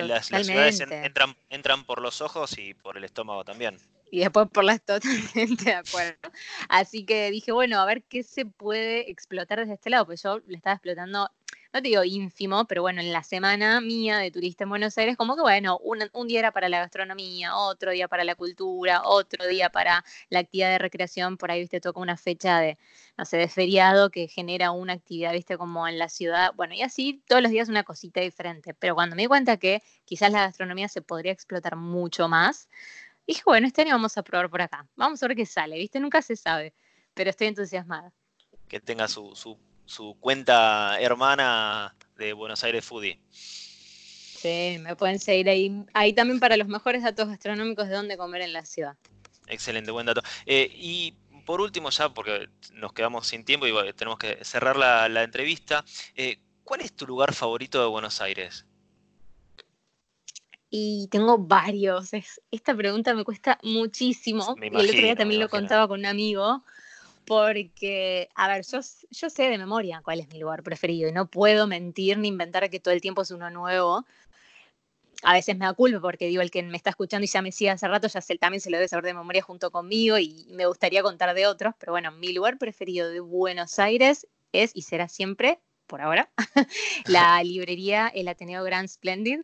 las, 0.00 0.26
ciudades 0.26 0.80
entran, 0.80 1.34
entran 1.48 1.84
por 1.84 2.02
los 2.02 2.20
ojos 2.20 2.58
y 2.58 2.74
por 2.74 2.98
el 2.98 3.04
estómago 3.04 3.42
también 3.42 3.78
y 4.10 4.20
después 4.20 4.48
por 4.52 4.64
las 4.64 4.82
totalmente 4.84 5.64
de 5.64 5.74
acuerdo. 5.74 6.30
Así 6.68 7.04
que 7.04 7.30
dije, 7.30 7.52
bueno, 7.52 7.78
a 7.78 7.84
ver 7.86 8.02
qué 8.02 8.22
se 8.22 8.44
puede 8.44 9.10
explotar 9.10 9.60
desde 9.60 9.74
este 9.74 9.90
lado, 9.90 10.06
pues 10.06 10.22
yo 10.22 10.40
le 10.46 10.56
estaba 10.56 10.74
explotando, 10.74 11.30
no 11.72 11.82
te 11.82 11.88
digo 11.88 12.02
ínfimo, 12.02 12.64
pero 12.64 12.82
bueno, 12.82 13.00
en 13.00 13.12
la 13.12 13.22
semana 13.22 13.80
mía 13.80 14.18
de 14.18 14.32
turista 14.32 14.64
en 14.64 14.70
Buenos 14.70 14.98
Aires, 14.98 15.16
como 15.16 15.36
que 15.36 15.42
bueno, 15.42 15.78
un, 15.78 15.98
un 16.12 16.26
día 16.26 16.40
era 16.40 16.50
para 16.50 16.68
la 16.68 16.80
gastronomía, 16.80 17.56
otro 17.56 17.92
día 17.92 18.08
para 18.08 18.24
la 18.24 18.34
cultura, 18.34 19.02
otro 19.04 19.46
día 19.46 19.70
para 19.70 20.04
la 20.30 20.40
actividad 20.40 20.70
de 20.70 20.78
recreación, 20.78 21.36
por 21.36 21.52
ahí, 21.52 21.60
viste, 21.60 21.80
toca 21.80 22.00
una 22.00 22.16
fecha 22.16 22.58
de, 22.58 22.76
no 23.16 23.24
sé, 23.24 23.36
de 23.36 23.48
feriado 23.48 24.10
que 24.10 24.26
genera 24.26 24.72
una 24.72 24.94
actividad, 24.94 25.32
viste, 25.32 25.56
como 25.56 25.86
en 25.86 25.98
la 25.98 26.08
ciudad, 26.08 26.52
bueno, 26.56 26.74
y 26.74 26.82
así 26.82 27.22
todos 27.28 27.40
los 27.40 27.52
días 27.52 27.68
una 27.68 27.84
cosita 27.84 28.20
diferente, 28.20 28.74
pero 28.74 28.96
cuando 28.96 29.14
me 29.14 29.22
di 29.22 29.28
cuenta 29.28 29.56
que 29.56 29.80
quizás 30.04 30.32
la 30.32 30.40
gastronomía 30.40 30.88
se 30.88 31.02
podría 31.02 31.30
explotar 31.30 31.76
mucho 31.76 32.28
más, 32.28 32.68
dije, 33.30 33.42
bueno, 33.46 33.66
este 33.66 33.82
año 33.82 33.92
vamos 33.92 34.16
a 34.18 34.22
probar 34.22 34.50
por 34.50 34.62
acá. 34.62 34.86
Vamos 34.96 35.22
a 35.22 35.28
ver 35.28 35.36
qué 35.36 35.46
sale, 35.46 35.78
¿viste? 35.78 36.00
Nunca 36.00 36.20
se 36.22 36.36
sabe, 36.36 36.74
pero 37.14 37.30
estoy 37.30 37.46
entusiasmada. 37.48 38.12
Que 38.68 38.80
tenga 38.80 39.08
su, 39.08 39.34
su, 39.34 39.58
su 39.86 40.16
cuenta 40.20 41.00
hermana 41.00 41.94
de 42.16 42.32
Buenos 42.32 42.62
Aires 42.64 42.84
Foodie. 42.84 43.20
Sí, 43.30 44.78
me 44.80 44.96
pueden 44.96 45.18
seguir 45.18 45.48
ahí, 45.48 45.84
ahí 45.92 46.12
también 46.12 46.40
para 46.40 46.56
los 46.56 46.66
mejores 46.66 47.02
datos 47.02 47.28
gastronómicos 47.28 47.88
de 47.88 47.94
dónde 47.94 48.16
comer 48.16 48.42
en 48.42 48.52
la 48.52 48.64
ciudad. 48.64 48.96
Excelente, 49.46 49.90
buen 49.90 50.06
dato. 50.06 50.22
Eh, 50.46 50.70
y 50.74 51.14
por 51.44 51.60
último, 51.60 51.90
ya 51.90 52.08
porque 52.08 52.48
nos 52.72 52.92
quedamos 52.92 53.26
sin 53.26 53.44
tiempo 53.44 53.66
y 53.66 53.92
tenemos 53.92 54.18
que 54.18 54.42
cerrar 54.44 54.76
la, 54.76 55.22
entrevista, 55.22 55.84
eh, 56.14 56.38
¿cuál 56.64 56.80
es 56.80 56.92
tu 56.94 57.06
lugar 57.06 57.34
favorito 57.34 57.80
de 57.80 57.88
Buenos 57.88 58.20
Aires? 58.20 58.64
Y 60.70 61.08
tengo 61.10 61.36
varios. 61.36 62.10
esta 62.50 62.76
pregunta 62.76 63.12
me 63.12 63.24
cuesta 63.24 63.58
muchísimo. 63.62 64.54
y 64.60 64.66
el 64.68 64.76
otro 64.76 65.00
día 65.00 65.16
también 65.16 65.40
lo 65.40 65.48
contaba 65.48 65.88
con 65.88 66.00
un 66.00 66.06
amigo. 66.06 66.62
Porque, 67.26 68.28
a 68.34 68.48
ver, 68.48 68.64
yo, 68.64 68.80
yo 69.10 69.30
sé 69.30 69.42
de 69.44 69.58
memoria 69.58 70.00
cuál 70.02 70.20
es 70.20 70.28
mi 70.28 70.38
lugar 70.38 70.62
preferido 70.62 71.08
y 71.08 71.12
no 71.12 71.26
puedo 71.26 71.66
mentir 71.66 72.18
ni 72.18 72.28
inventar 72.28 72.68
que 72.70 72.80
todo 72.80 72.94
el 72.94 73.00
tiempo 73.00 73.22
es 73.22 73.30
uno 73.30 73.50
nuevo. 73.50 74.04
A 75.22 75.34
veces 75.34 75.56
me 75.56 75.66
da 75.66 75.74
culpa 75.74 76.00
porque 76.00 76.26
digo, 76.26 76.40
el 76.40 76.50
que 76.50 76.62
me 76.62 76.76
está 76.76 76.90
escuchando 76.90 77.24
y 77.24 77.28
ya 77.28 77.42
me 77.42 77.52
sigue 77.52 77.70
hace 77.70 77.86
rato, 77.86 78.08
ya 78.08 78.20
sé, 78.20 78.38
también 78.38 78.60
se 78.60 78.70
lo 78.70 78.78
debe 78.78 78.88
saber 78.88 79.04
de 79.04 79.14
memoria 79.14 79.42
junto 79.42 79.70
conmigo 79.70 80.18
y 80.18 80.46
me 80.50 80.66
gustaría 80.66 81.02
contar 81.02 81.34
de 81.34 81.46
otros. 81.46 81.74
Pero 81.78 81.92
bueno, 81.92 82.10
mi 82.10 82.32
lugar 82.32 82.58
preferido 82.58 83.10
de 83.10 83.20
Buenos 83.20 83.78
Aires 83.78 84.26
es 84.52 84.70
y 84.74 84.82
será 84.82 85.08
siempre, 85.08 85.60
por 85.86 86.00
ahora, 86.00 86.30
la 87.06 87.42
librería 87.44 88.08
El 88.08 88.28
Ateneo 88.28 88.64
Grand 88.64 88.88
Splendid 88.88 89.40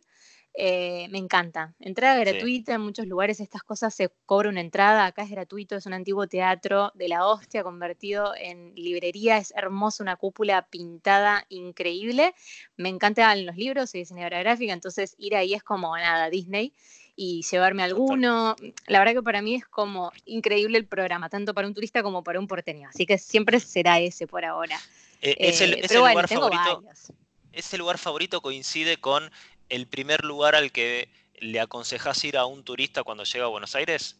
eh, 0.59 1.07
me 1.11 1.19
encanta. 1.19 1.75
Entrada 1.79 2.17
gratuita, 2.17 2.73
en 2.73 2.81
muchos 2.81 3.05
lugares 3.05 3.39
estas 3.39 3.61
cosas 3.61 3.93
se 3.93 4.09
cobra 4.25 4.49
una 4.49 4.59
entrada, 4.59 5.05
acá 5.05 5.21
es 5.21 5.29
gratuito, 5.29 5.75
es 5.75 5.85
un 5.85 5.93
antiguo 5.93 6.25
teatro 6.25 6.91
de 6.95 7.07
la 7.09 7.27
hostia 7.27 7.61
convertido 7.61 8.33
en 8.35 8.73
librería, 8.73 9.37
es 9.37 9.53
hermoso, 9.55 10.01
una 10.01 10.15
cúpula 10.15 10.67
pintada 10.67 11.45
increíble. 11.49 12.33
Me 12.75 12.89
encantan 12.89 13.45
los 13.45 13.55
libros, 13.55 13.91
soy 13.91 13.99
diseñadora 13.99 14.39
gráfica, 14.39 14.73
entonces 14.73 15.13
ir 15.19 15.35
ahí 15.35 15.53
es 15.53 15.61
como 15.61 15.95
nada, 15.95 16.31
Disney 16.31 16.73
y 17.15 17.43
llevarme 17.43 17.83
alguno. 17.83 18.55
La 18.87 18.97
verdad 18.97 19.13
que 19.13 19.21
para 19.21 19.43
mí 19.43 19.53
es 19.53 19.65
como 19.65 20.11
increíble 20.25 20.79
el 20.79 20.87
programa, 20.87 21.29
tanto 21.29 21.53
para 21.53 21.67
un 21.67 21.75
turista 21.75 22.01
como 22.01 22.23
para 22.23 22.39
un 22.39 22.47
porteño. 22.47 22.89
Así 22.89 23.05
que 23.05 23.19
siempre 23.19 23.59
será 23.59 23.99
ese 23.99 24.25
por 24.25 24.43
ahora. 24.43 24.79
Eh, 25.21 25.35
eh, 25.37 25.87
lugar 25.93 26.27
favorito. 26.27 26.83
Ese 27.51 27.77
lugar 27.77 27.97
favorito 27.97 28.41
coincide 28.41 28.97
con 28.97 29.31
el 29.69 29.87
primer 29.87 30.23
lugar 30.23 30.55
al 30.55 30.71
que 30.71 31.09
le 31.39 31.59
aconsejas 31.59 32.23
ir 32.23 32.37
a 32.37 32.45
un 32.45 32.63
turista 32.63 33.03
cuando 33.03 33.23
llega 33.23 33.45
a 33.45 33.49
Buenos 33.49 33.75
Aires? 33.75 34.17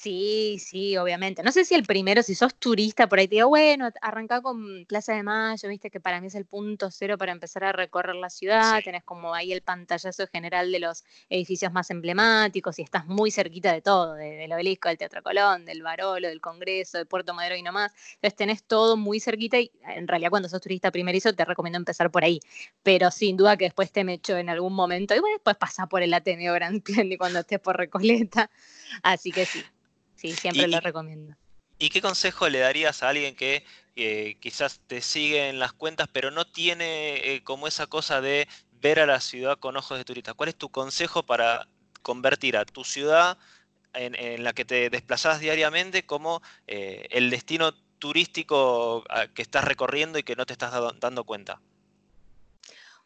Sí, 0.00 0.56
sí, 0.58 0.96
obviamente. 0.96 1.42
No 1.42 1.52
sé 1.52 1.66
si 1.66 1.74
el 1.74 1.82
primero, 1.82 2.22
si 2.22 2.34
sos 2.34 2.54
turista, 2.54 3.06
por 3.06 3.18
ahí 3.18 3.28
te 3.28 3.34
digo, 3.34 3.48
bueno, 3.48 3.90
arranca 4.00 4.40
con 4.40 4.86
Plaza 4.86 5.12
de 5.12 5.22
Mayo, 5.22 5.68
viste 5.68 5.90
que 5.90 6.00
para 6.00 6.22
mí 6.22 6.28
es 6.28 6.34
el 6.36 6.46
punto 6.46 6.90
cero 6.90 7.18
para 7.18 7.32
empezar 7.32 7.64
a 7.64 7.72
recorrer 7.72 8.16
la 8.16 8.30
ciudad, 8.30 8.80
tenés 8.82 9.04
como 9.04 9.34
ahí 9.34 9.52
el 9.52 9.60
pantallazo 9.60 10.26
general 10.28 10.72
de 10.72 10.78
los 10.78 11.04
edificios 11.28 11.70
más 11.74 11.90
emblemáticos 11.90 12.78
y 12.78 12.82
estás 12.82 13.04
muy 13.08 13.30
cerquita 13.30 13.74
de 13.74 13.82
todo, 13.82 14.14
del 14.14 14.50
obelisco, 14.50 14.88
del 14.88 14.96
Teatro 14.96 15.22
Colón, 15.22 15.66
del 15.66 15.82
Barolo, 15.82 16.28
del 16.28 16.40
Congreso, 16.40 16.96
de 16.96 17.04
Puerto 17.04 17.34
Madero 17.34 17.56
y 17.56 17.62
nomás. 17.62 17.92
Entonces 18.14 18.36
tenés 18.36 18.62
todo 18.62 18.96
muy 18.96 19.20
cerquita 19.20 19.60
y 19.60 19.70
en 19.86 20.08
realidad 20.08 20.30
cuando 20.30 20.48
sos 20.48 20.62
turista 20.62 20.90
primerizo 20.90 21.34
te 21.34 21.44
recomiendo 21.44 21.76
empezar 21.76 22.10
por 22.10 22.24
ahí. 22.24 22.40
Pero 22.82 23.10
sin 23.10 23.36
duda 23.36 23.58
que 23.58 23.66
después 23.66 23.92
te 23.92 24.02
mecho 24.04 24.38
en 24.38 24.48
algún 24.48 24.72
momento 24.72 25.14
y 25.14 25.18
bueno, 25.18 25.36
después 25.36 25.56
pasa 25.56 25.88
por 25.88 26.02
el 26.02 26.14
Ateneo 26.14 26.54
Gran 26.54 26.82
y 26.86 27.16
cuando 27.18 27.40
estés 27.40 27.60
por 27.60 27.76
Recoleta. 27.76 28.50
Así 29.02 29.30
que 29.30 29.44
sí. 29.44 29.62
Sí, 30.20 30.34
siempre 30.34 30.68
lo 30.68 30.80
recomiendo. 30.80 31.34
¿Y 31.78 31.88
qué 31.88 32.02
consejo 32.02 32.46
le 32.50 32.58
darías 32.58 33.02
a 33.02 33.08
alguien 33.08 33.34
que 33.34 33.64
eh, 33.96 34.36
quizás 34.38 34.82
te 34.86 35.00
sigue 35.00 35.48
en 35.48 35.58
las 35.58 35.72
cuentas, 35.72 36.08
pero 36.12 36.30
no 36.30 36.44
tiene 36.44 37.16
eh, 37.16 37.42
como 37.42 37.66
esa 37.66 37.86
cosa 37.86 38.20
de 38.20 38.46
ver 38.82 39.00
a 39.00 39.06
la 39.06 39.18
ciudad 39.20 39.58
con 39.58 39.78
ojos 39.78 39.96
de 39.96 40.04
turista? 40.04 40.34
¿Cuál 40.34 40.50
es 40.50 40.56
tu 40.56 40.68
consejo 40.68 41.22
para 41.22 41.68
convertir 42.02 42.58
a 42.58 42.66
tu 42.66 42.84
ciudad 42.84 43.38
en, 43.94 44.44
la 44.44 44.52
que 44.52 44.66
te 44.66 44.90
desplazas 44.90 45.40
diariamente 45.40 46.04
como 46.04 46.42
eh, 46.66 47.06
el 47.12 47.30
destino 47.30 47.72
turístico 47.98 49.02
que 49.34 49.40
estás 49.40 49.64
recorriendo 49.64 50.18
y 50.18 50.22
que 50.22 50.36
no 50.36 50.44
te 50.44 50.52
estás 50.52 50.74
dando 51.00 51.24
cuenta? 51.24 51.62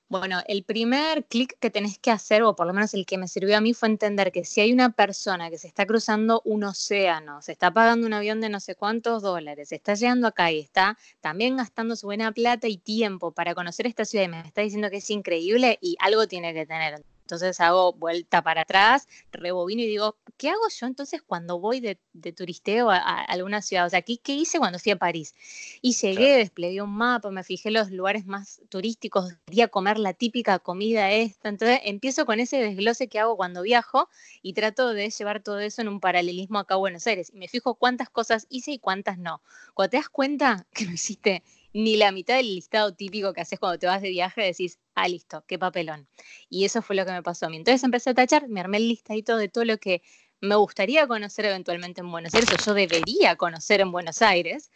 Bueno, 0.09 0.41
el 0.47 0.65
primer 0.65 1.25
clic 1.27 1.59
que 1.59 1.71
tenés 1.71 1.99
que 1.99 2.11
hacer, 2.11 2.43
o 2.43 2.55
por 2.55 2.67
lo 2.67 2.75
menos 2.75 2.93
el 2.95 3.07
que 3.07 3.19
me 3.19 3.27
sirvió 3.27 3.57
a 3.57 3.61
mí, 3.61 3.73
fue 3.75 3.89
entender 3.89 4.33
que 4.33 4.45
si 4.45 4.61
hay 4.61 4.73
una 4.73 4.91
persona 4.91 5.51
que 5.51 5.59
se 5.59 5.67
está 5.67 5.87
cruzando 5.87 6.43
un 6.45 6.63
océano, 6.65 7.41
se 7.43 7.53
está 7.53 7.73
pagando 7.73 8.07
un 8.07 8.13
avión 8.13 8.41
de 8.41 8.51
no 8.51 8.61
sé 8.61 8.75
cuántos 8.75 9.23
dólares, 9.23 9.73
está 9.73 9.95
llegando 9.95 10.27
acá 10.29 10.53
y 10.53 10.61
está 10.61 10.99
también 11.21 11.57
gastando 11.57 11.97
su 11.97 12.07
buena 12.07 12.33
plata 12.33 12.69
y 12.69 12.77
tiempo 12.77 13.33
para 13.33 13.55
conocer 13.55 13.87
esta 13.87 14.05
ciudad 14.05 14.27
y 14.27 14.29
me 14.29 14.41
está 14.41 14.61
diciendo 14.61 14.91
que 14.91 14.99
es 14.99 15.11
increíble 15.11 15.79
y 15.81 15.97
algo 16.01 16.29
tiene 16.29 16.53
que 16.55 16.67
tener. 16.67 17.03
Entonces 17.25 17.59
hago 17.61 17.95
vuelta 17.95 18.43
para 18.43 18.63
atrás, 18.63 19.09
rebobino 19.33 19.81
y 19.81 19.87
digo, 19.87 20.19
¿qué 20.37 20.51
hago 20.51 20.69
yo 20.69 20.87
entonces 20.87 21.23
cuando 21.23 21.59
voy 21.59 21.81
de, 21.81 21.99
turisteo 22.33 22.91
a, 22.91 22.99
alguna 22.99 23.63
ciudad? 23.63 23.87
O 23.87 23.91
sea, 23.91 24.03
¿qué, 24.03 24.21
hice 24.27 24.59
cuando 24.59 24.79
fui 24.79 24.93
a 24.93 24.97
París? 24.97 25.35
Y 25.81 25.95
llegué, 25.95 26.37
desplegué 26.37 26.83
un 26.83 26.95
mapa, 26.95 27.31
me 27.31 27.43
fijé 27.43 27.71
los 27.71 27.91
lugares 27.91 28.27
más 28.27 28.61
turísticos, 28.69 29.33
quería 29.47 29.69
comer 29.69 29.99
la 29.99 30.13
típica 30.13 30.59
comida 30.59 31.13
esta. 31.13 31.49
Entonces 31.49 31.81
empiezo 31.85 32.27
con 32.27 32.41
ese 32.41 32.59
desglose 32.59 33.09
que 33.09 33.19
hago 33.19 33.39
cuando 33.39 33.63
viajo 33.63 34.11
y 34.43 34.53
trato 34.53 34.93
de 34.93 35.09
llevar 35.09 35.43
todo 35.43 35.61
eso 35.61 35.81
en 35.81 35.89
un 35.89 36.01
paralelismo 36.01 36.59
acá 36.59 36.75
a 36.75 36.79
Buenos 36.79 37.07
Aires. 37.07 37.31
Y 37.33 37.39
me 37.39 37.49
fijo 37.49 37.75
cuántas 37.77 38.11
cosas 38.11 38.47
hice 38.51 38.73
y 38.73 38.79
cuántas 38.79 39.17
no. 39.17 39.41
Cuando 39.73 39.93
te 39.93 39.97
das 39.97 40.11
cuenta 40.11 40.67
que 40.75 40.85
no 40.85 40.93
hiciste 40.93 41.43
ni 41.75 41.97
la 41.97 42.13
mitad 42.13 42.37
del 42.37 42.55
listado 42.55 42.95
típico 42.95 43.33
que 43.33 43.41
haces 43.41 43.59
cuando 43.59 43.79
te 43.79 43.87
vas 43.87 44.01
de 44.01 44.09
viaje, 44.09 44.43
decís, 44.43 44.79
ah, 44.95 45.09
listo, 45.09 45.45
qué 45.47 45.59
papelón. 45.59 46.09
Y 46.49 46.65
eso 46.65 46.81
fue 46.81 46.95
lo 46.95 47.05
que 47.05 47.11
me 47.11 47.23
pasó 47.23 47.47
a 47.47 47.49
mí. 47.51 47.57
Entonces 47.57 47.83
empecé 47.83 48.11
a 48.11 48.15
tachar, 48.15 48.49
me 48.49 48.61
armé 48.61 48.79
el 48.79 48.89
listadito 48.89 49.37
de 49.37 49.49
todo 49.49 49.65
lo 49.65 49.77
que 49.79 50.01
me 50.41 50.55
gustaría 50.55 51.07
conocer 51.09 51.47
eventualmente 51.47 52.01
en 52.01 52.11
Buenos 52.11 52.33
Aires, 52.33 52.49
o 52.53 52.65
yo 52.65 52.75
debería 52.75 53.35
conocer 53.37 53.81
en 53.81 53.91
Buenos 53.91 54.23
Aires, 54.23 54.71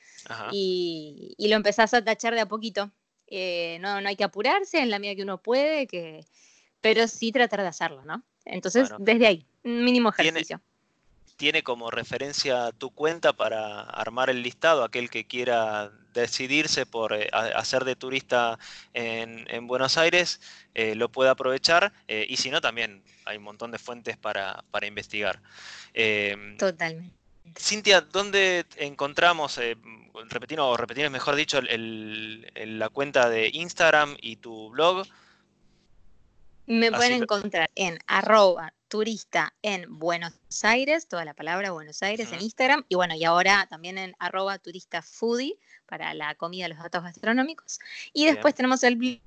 y, 0.51 1.37
lo 1.39 1.55
empezás 1.55 1.95
a 1.95 2.03
tachar 2.03 2.35
de 2.35 2.41
a 2.41 2.47
poquito. 2.47 2.91
Eh, 3.29 3.79
no, 3.81 4.01
no 4.01 4.09
hay 4.09 4.17
que 4.17 4.25
apurarse 4.25 4.79
en 4.81 4.91
la 4.91 4.99
medida 4.99 5.15
que 5.15 5.23
uno 5.23 5.41
puede, 5.41 5.87
que, 5.87 6.25
pero 6.81 7.07
sí 7.07 7.31
tratar 7.31 7.61
de 7.61 7.69
hacerlo, 7.69 8.05
¿no? 8.05 8.25
Entonces, 8.45 8.89
desde 8.99 9.27
ahí, 9.27 9.47
mínimo 9.63 10.09
ejercicio 10.09 10.61
tiene 11.39 11.63
como 11.63 11.91
referencia 11.91 12.73
tu 12.73 12.91
cuenta 12.91 13.33
para 13.33 13.83
armar 13.83 14.29
el 14.29 14.43
listado, 14.43 14.83
aquel 14.83 15.09
que 15.09 15.25
quiera 15.25 15.93
decidirse 16.13 16.85
por 16.85 17.13
eh, 17.13 17.31
hacer 17.33 17.85
de 17.85 17.95
turista 17.95 18.59
en, 18.93 19.67
Buenos 19.69 19.97
Aires, 19.97 20.41
eh, 20.75 20.97
lo 20.97 21.11
puede 21.11 21.31
aprovechar 21.31 21.93
eh, 22.09 22.27
y 22.29 22.37
si 22.37 22.51
no, 22.51 22.61
también 22.61 23.05
hay 23.25 23.37
un 23.37 23.45
montón 23.45 23.71
de 23.71 23.79
fuentes 23.79 24.17
para, 24.17 24.65
investigar. 24.83 25.41
Em, 25.95 26.57
Totalmente. 26.59 27.17
Cintia, 27.57 28.01
¿dónde 28.01 28.67
encontramos, 28.77 29.59
repetir, 30.29 30.61
o 30.61 30.77
repetir 30.77 31.09
mejor 31.09 31.37
dicho, 31.37 31.61
la 31.63 32.89
cuenta 32.89 33.31
de 33.31 33.49
Instagram 33.53 34.17
y 34.21 34.37
tu 34.37 34.71
blog? 34.71 35.07
Me 36.67 36.91
pueden 36.91 37.23
encontrar 37.23 37.71
en 37.75 37.99
arroba 38.07 38.75
turista 38.89 39.55
en 39.63 39.99
Buenos 39.99 40.33
Aires, 40.63 41.09
toda 41.09 41.25
la 41.25 41.35
palabra 41.35 41.71
Buenos 41.71 42.03
Aires 42.03 42.33
en 42.33 42.41
Instagram, 42.41 42.85
y 42.89 42.95
bueno, 42.95 43.15
y 43.15 43.25
ahora 43.25 43.67
también 43.69 43.99
en 43.99 44.15
arroba 44.19 44.59
turista 44.59 45.03
foodie 45.03 45.59
para 45.87 46.15
la 46.15 46.35
comida, 46.35 46.69
los 46.69 46.79
datos 46.79 47.03
gastronómicos. 47.03 47.79
Y 48.13 48.27
después 48.27 48.55
tenemos 48.55 48.83
el 48.83 48.97
blog. 48.97 49.19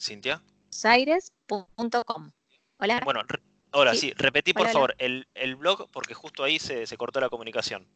Cintia. 0.00 0.42
Aires.com. 0.84 2.32
Hola. 2.78 3.02
Bueno, 3.04 3.20
ahora 3.72 3.94
sí, 3.94 4.14
repetí 4.16 4.54
por 4.54 4.68
favor 4.68 4.94
El, 4.98 5.26
blog 5.56 5.90
porque 5.90 6.14
justo 6.14 6.42
ahí 6.42 6.58
se, 6.58 6.86
se 6.86 6.96
cortó 6.96 7.20
la 7.20 7.28
comunicación. 7.28 7.86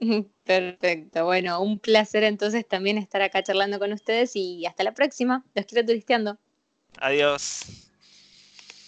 Perfecto, 0.44 1.26
bueno, 1.26 1.60
un 1.60 1.78
placer 1.78 2.24
entonces 2.24 2.66
también 2.66 2.96
estar 2.96 3.20
acá 3.20 3.42
charlando 3.42 3.78
con 3.78 3.92
ustedes 3.92 4.34
y 4.34 4.64
hasta 4.64 4.82
la 4.82 4.94
próxima. 4.94 5.44
Los 5.54 5.66
quiero 5.66 5.86
turisteando. 5.86 6.38
Adiós. 6.98 7.85